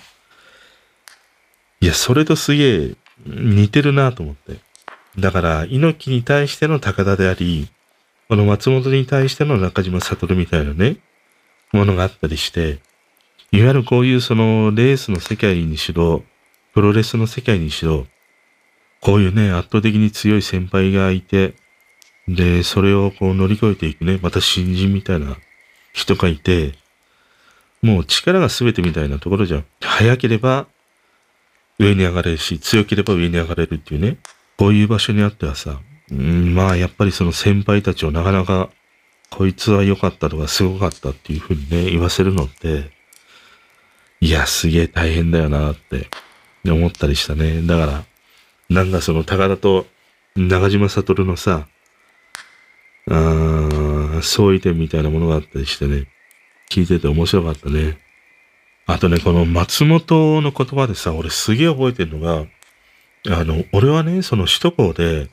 [1.81, 2.95] いや、それとすげえ
[3.25, 4.66] 似てるなと思って。
[5.17, 7.67] だから、猪木に対しての高田であり、
[8.29, 10.97] この松本に対しての中島悟みたいなね、
[11.71, 12.79] ものがあったりして、
[13.51, 16.23] いわゆるこういうそのレースの世界にしろ、
[16.73, 18.05] プロレスの世界にしろ、
[19.01, 21.55] こういうね、圧倒的に強い先輩がいて、
[22.27, 25.37] で、それをこう乗り越えていくね、また新人みたいな
[25.93, 26.73] 人がいて、
[27.81, 29.65] もう力が全てみたいなところじゃん。
[29.81, 30.67] 早ければ
[31.79, 34.17] 上に上がれるし、強ければ上に上がれるっていうね、
[34.57, 35.79] こういう場所にあってはさ、
[36.11, 38.69] うん、まあやっぱりその先輩たちをなかなか、
[39.29, 42.91] こいつは良かったとかすごかったっていうふうにね、言わせるのって、
[44.19, 46.09] いや、すげえ大変だよなって
[46.65, 47.61] 思ったりしたね。
[47.61, 48.03] だから、
[48.69, 49.85] なんかその高田と
[50.35, 51.67] 中島悟のさ、
[53.09, 56.07] あー相違点みたいなものがあったりしてね、
[56.69, 57.97] 聞いてて面白かったね。
[58.85, 62.45] あとね、この松本の言葉でさ、俺すげえ覚えてるのが、
[63.29, 65.29] あの、俺はね、その首都高で、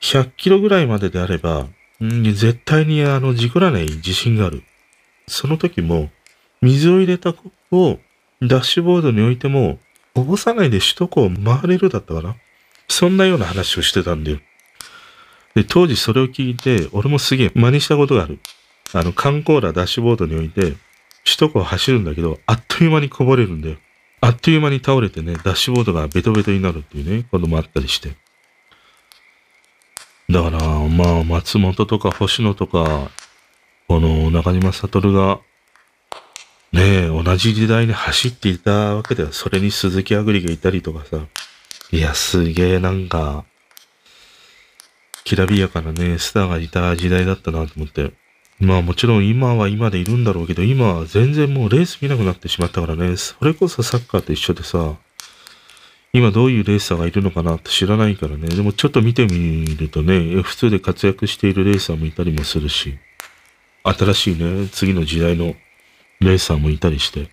[0.00, 1.68] 100キロぐらいまでであれば、
[2.02, 4.62] ん絶対にあの、事故らない自信がある。
[5.28, 6.10] その時も、
[6.60, 7.98] 水を入れたコップを
[8.40, 9.78] ダッシュボードに置いても、
[10.14, 12.36] こぼさないで首都高を回れるだったかな。
[12.88, 14.40] そんなような話をしてたんだよ。
[15.54, 18.38] で、当時それを聞いて、俺もすげえ真似したことがある。
[18.92, 20.76] あの、缶コーラダッシュボードに置いて、
[21.24, 23.76] 首都高を走るんだけど、あっという間にこぼれるんだよ。
[24.24, 28.14] あっという間に倒れてね、ダッシュボードがベトベトになるっていうね、こともあったりして。
[30.30, 33.10] だから、まあ、松本とか星野とか、
[33.88, 35.40] この中島悟が、
[36.72, 41.26] ねえ、同じ時代に走っていたわけでは、それに鈴木あぐりがいたりとかさ、
[41.90, 43.44] いや、すげえなんか、
[45.24, 48.12] きらびやかなね、スターがいた時代だったなと思って。
[48.62, 54.94] まあもちろん今は今でいるんだろうけど、今は全然もうレース見なくなってしまったからね、それこそサッカーと一緒でさ、
[56.12, 62.98] 今どういうレーサーがいるのかなって知らないからね、でもちょっと見てみるとね、F2 で活躍しているレーサーもいたりもするし、
[63.82, 65.56] 新しいね、次の時代の
[66.20, 67.30] レーサーもいたりして、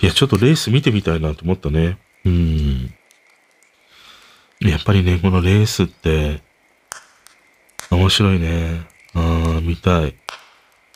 [0.00, 1.96] いや、ちょっとレース見てみたいなと思ったね。
[2.24, 2.92] うん。
[4.60, 6.42] やっぱりね、このレースって、
[7.90, 8.87] 面白いね。
[9.14, 10.14] ああ、見たい。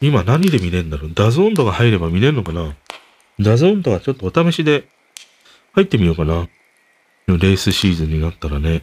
[0.01, 1.14] 今何で見れるんだろう？
[1.14, 2.76] ダゾーンとか入れば見れるのかな？
[3.40, 4.89] ダゾーンとかちょっとお試しで
[5.72, 6.48] 入ってみようかな。
[7.28, 8.82] レースシーズンになったらね。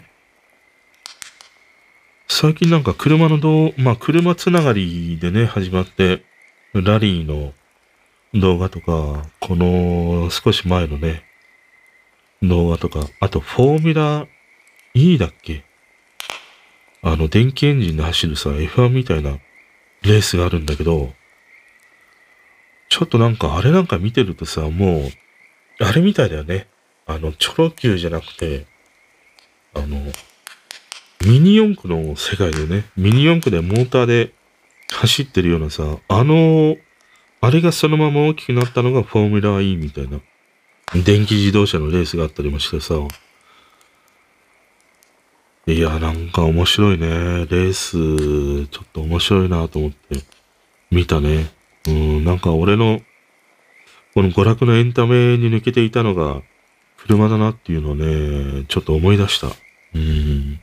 [2.28, 6.24] 最近なんか車の動、まあ車つながりでね、始まって、
[6.74, 7.54] ラリーの
[8.34, 11.24] 動画とか、この少し前のね、
[12.42, 14.28] 動画とか、あとフォーミュラ
[14.94, 15.66] E だっけ？
[17.02, 19.38] あの、電気エンジンで走るさ、F1 みたいな
[20.02, 21.14] レースがあるんだけど、
[22.90, 25.10] ちょっとなんかあれなんか見てるとさ、も
[25.80, 26.68] う、あれみたいだよね。
[27.06, 28.66] あの、チョロ Q じゃなくて、
[29.74, 30.12] あの、
[31.26, 34.34] ミニ四駆の世界でね、ミニ四駆でモーターで
[34.92, 36.76] 走ってるようなさ、あの、
[37.42, 40.20] あれがそのまま大きくなったのがフォーミュラー E みたいな、
[41.04, 42.96] 電気自動車のレースがあったりもしてさ、
[45.74, 47.08] いや、なんか面白いね。
[47.08, 50.24] レース、ちょっと面白いなと思って
[50.90, 51.52] 見たね。
[51.88, 53.02] うん、なんか俺の、
[54.14, 56.42] この娯楽のエンタメに抜けていたのが
[56.98, 59.48] 車だなっていうのをね、ちょっと思い出した。
[59.96, 60.60] うん。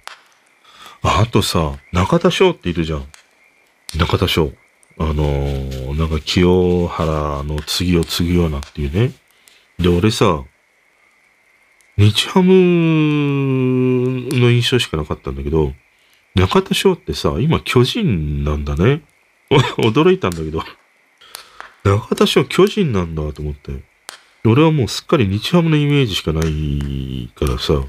[1.03, 3.05] あ、とさ、中田翔っているじゃん。
[3.97, 4.53] 中田翔。
[4.99, 9.13] あのー、なんか清原の次を継ぐようなっていうね。
[9.79, 10.43] で、俺さ、
[11.99, 12.53] 日ハム
[14.31, 15.73] の印象しかなかったんだけど、
[16.35, 19.03] 中田翔ってさ、今巨人なんだね。
[19.79, 20.63] 驚いたんだけど。
[21.85, 23.83] 中田翔巨人なんだと思って。
[24.45, 27.83] 俺はもうすっかり日ハムのイメージしかないからさ、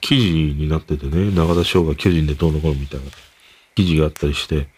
[0.00, 3.06] 記事になっててね、中田翔が巨人でどうのこうのみたいな
[3.74, 4.68] 記事があったりして、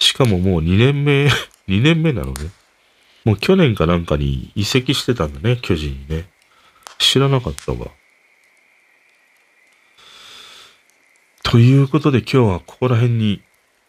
[0.00, 1.26] しかももう2年目、
[1.68, 2.50] 2年目なのね。
[3.24, 6.28] もう去年かなんかに移籍してたんだね、巨人にね。
[6.98, 7.88] 知らなかったわ。
[11.42, 13.42] ということで今日はここら辺に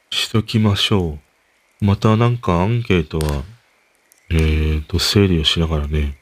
[0.09, 1.19] しときましょ
[1.81, 1.85] う。
[1.85, 3.43] またなんかアンケートは、
[4.29, 6.17] えーと、整理をしながらね、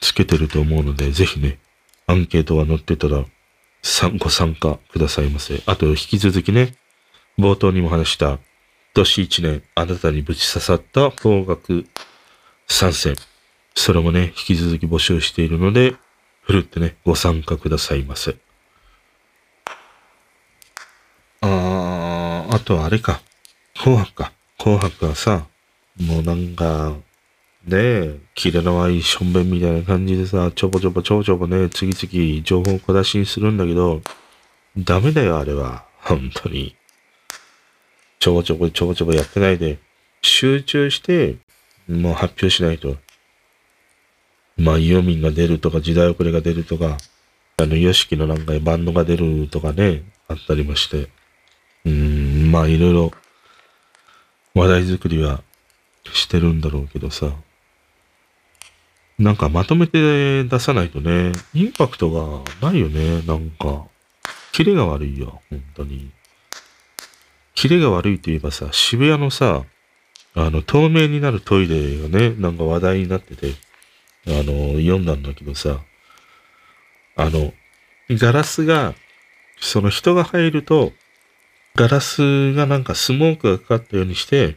[0.00, 1.58] つけてると思うので、ぜひね、
[2.06, 3.24] アンケートが載ってたら、
[4.18, 5.62] ご参加くださいませ。
[5.66, 6.74] あと、引き続きね、
[7.38, 8.38] 冒頭にも話した、
[8.94, 11.84] 年一年あなたにぶち刺さった方角
[12.66, 13.14] 参戦。
[13.74, 15.94] それもね、引き続き募集しているので、
[16.42, 18.36] ふるってね、ご参加くださいませ。
[21.42, 23.20] ああ、あとはあれか。
[23.74, 24.32] 紅白か。
[24.58, 25.46] 紅白はさ、
[25.98, 26.96] もうなんか、
[27.66, 34.02] ねえ、キレの悪いしょんべんみたいな感じでさ、ちょぼちょぼちょぼちょぼね、次々情報を小出しにするんだけど、
[34.78, 35.84] ダメだよ、あれは。
[35.98, 36.76] 本当に。
[38.18, 39.78] ちょぼちょぼちょぼちょぼやってないで、
[40.22, 41.36] 集中して、
[41.88, 42.96] もう発表しないと。
[44.56, 46.98] まあ、ユーミンが出るとか、時代遅れが出るとか、
[47.56, 51.08] あの、ヨシキのなんかバンドが出るとかね、あったりもして。
[51.84, 53.10] うん、まあいろいろ
[54.54, 55.42] 話題作りは
[56.12, 57.32] してるんだろうけどさ。
[59.20, 63.84] なんかまとめて出さないとね、インパクトがないよね、なんか。
[64.52, 66.10] キレが悪いよ、本当に。
[67.54, 69.64] キレが悪いと言えばさ、渋谷のさ、
[70.34, 73.52] あの、透明になるトイレがね、なんか話題になってて、
[74.26, 75.80] あの、読んだんだけどさ、
[77.16, 77.52] あの、
[78.08, 78.94] ガラスが、
[79.60, 80.92] その人が入ると、
[81.74, 84.56] ガラスがなんかスモークがかかったようにして、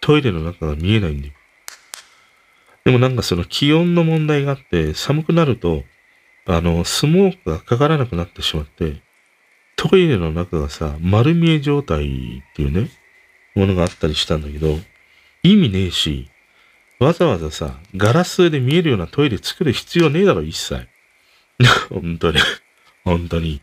[0.00, 1.34] トイレの中が見えないんだよ。
[2.84, 5.84] でもなんかその気温の問題があって、寒くなると、
[6.46, 9.02] あの、スモークがかからなくなってしまって、
[9.76, 12.90] トイレの中がさ、丸見え状態っていうね、
[13.54, 14.78] ものがあったりしたんだけど、
[15.42, 16.30] 意味ねえし、
[16.98, 20.88] わざわざさ、ガラスで見えるようなトイレ作る必要ねえだろ、一切。
[21.90, 22.40] 本当に。
[23.04, 23.60] 本当に。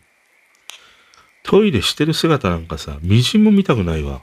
[1.46, 4.20] トイレしてる姿なんかさ、みじんも見たくないわ。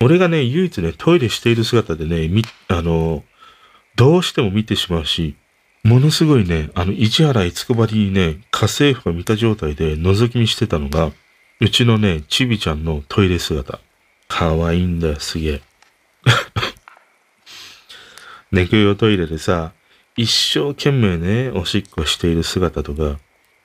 [0.00, 3.22] 俺がね、唯一ね、トイレしている姿でね、み、あの、
[3.94, 5.36] どうしても見てしまうし、
[5.84, 11.12] ものすごいね、あの、市原いつこばりにね、家政婦が見た状態で覗き見してたのが、
[11.60, 13.78] うちのね、ちびちゃんのトイレ姿。
[14.26, 15.62] かわいいんだよ、すげえ。
[18.50, 19.72] 猫用トイレでさ、
[20.16, 23.20] 一生懸命ね、おしっこしている姿とか、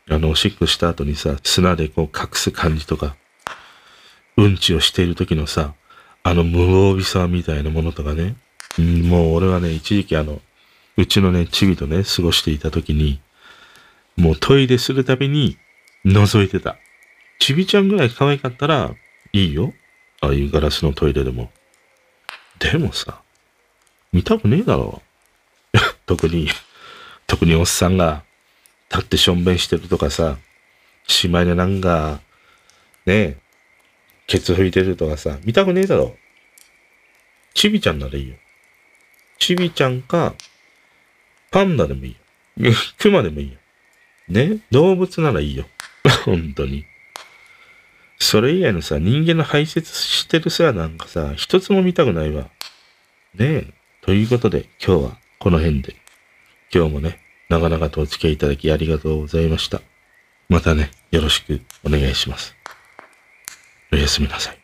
[0.10, 3.16] あの、おしっこした後にさ、砂でこう隠す感じとか、
[4.38, 5.74] うんちをしている時のさ、
[6.24, 8.36] あの無防備さみたいなものとかね、
[8.78, 10.42] もう俺はね、一時期あの、
[10.98, 13.22] うちのね、チビとね、過ごしていた時に、
[14.18, 15.58] もうトイレするたびに
[16.06, 16.78] 覗いてた。
[17.40, 18.92] ちびちゃんぐらい可愛かったら
[19.34, 19.74] いいよ。
[20.22, 21.50] ああいうガラスのトイレでも。
[22.60, 23.22] でもさ、
[24.14, 25.02] 見たくねえだろ。
[26.06, 26.50] 特に、
[27.26, 28.24] 特におっさんが
[28.92, 30.38] 立ってしょんべんしてるとかさ、
[31.08, 32.20] しまいでなんか、
[33.06, 33.38] ねえ、
[34.28, 36.16] ケツ拭いてるとかさ、見たくねえだろ。
[37.54, 38.36] ちびちゃんならいいよ。
[39.40, 40.36] ちびちゃんか、
[41.52, 42.10] パンダでもい
[42.58, 42.74] いよ。
[43.00, 43.58] クマでもいいよ。
[44.28, 45.68] ね動物ならいいよ。
[46.26, 46.86] 本当に。
[48.20, 52.50] それ以外のさ、人間の排泄してる姿なんかさ、一つも見たくないわ。
[53.36, 53.68] ねえ。
[54.02, 55.96] ということで、今日はこの辺で。
[56.74, 57.20] 今日もね、
[57.52, 59.82] 長々とお付き合いいただきありがとうございました。
[60.48, 62.56] またね、よろしくお願いします。
[63.92, 64.61] おやすみなさい。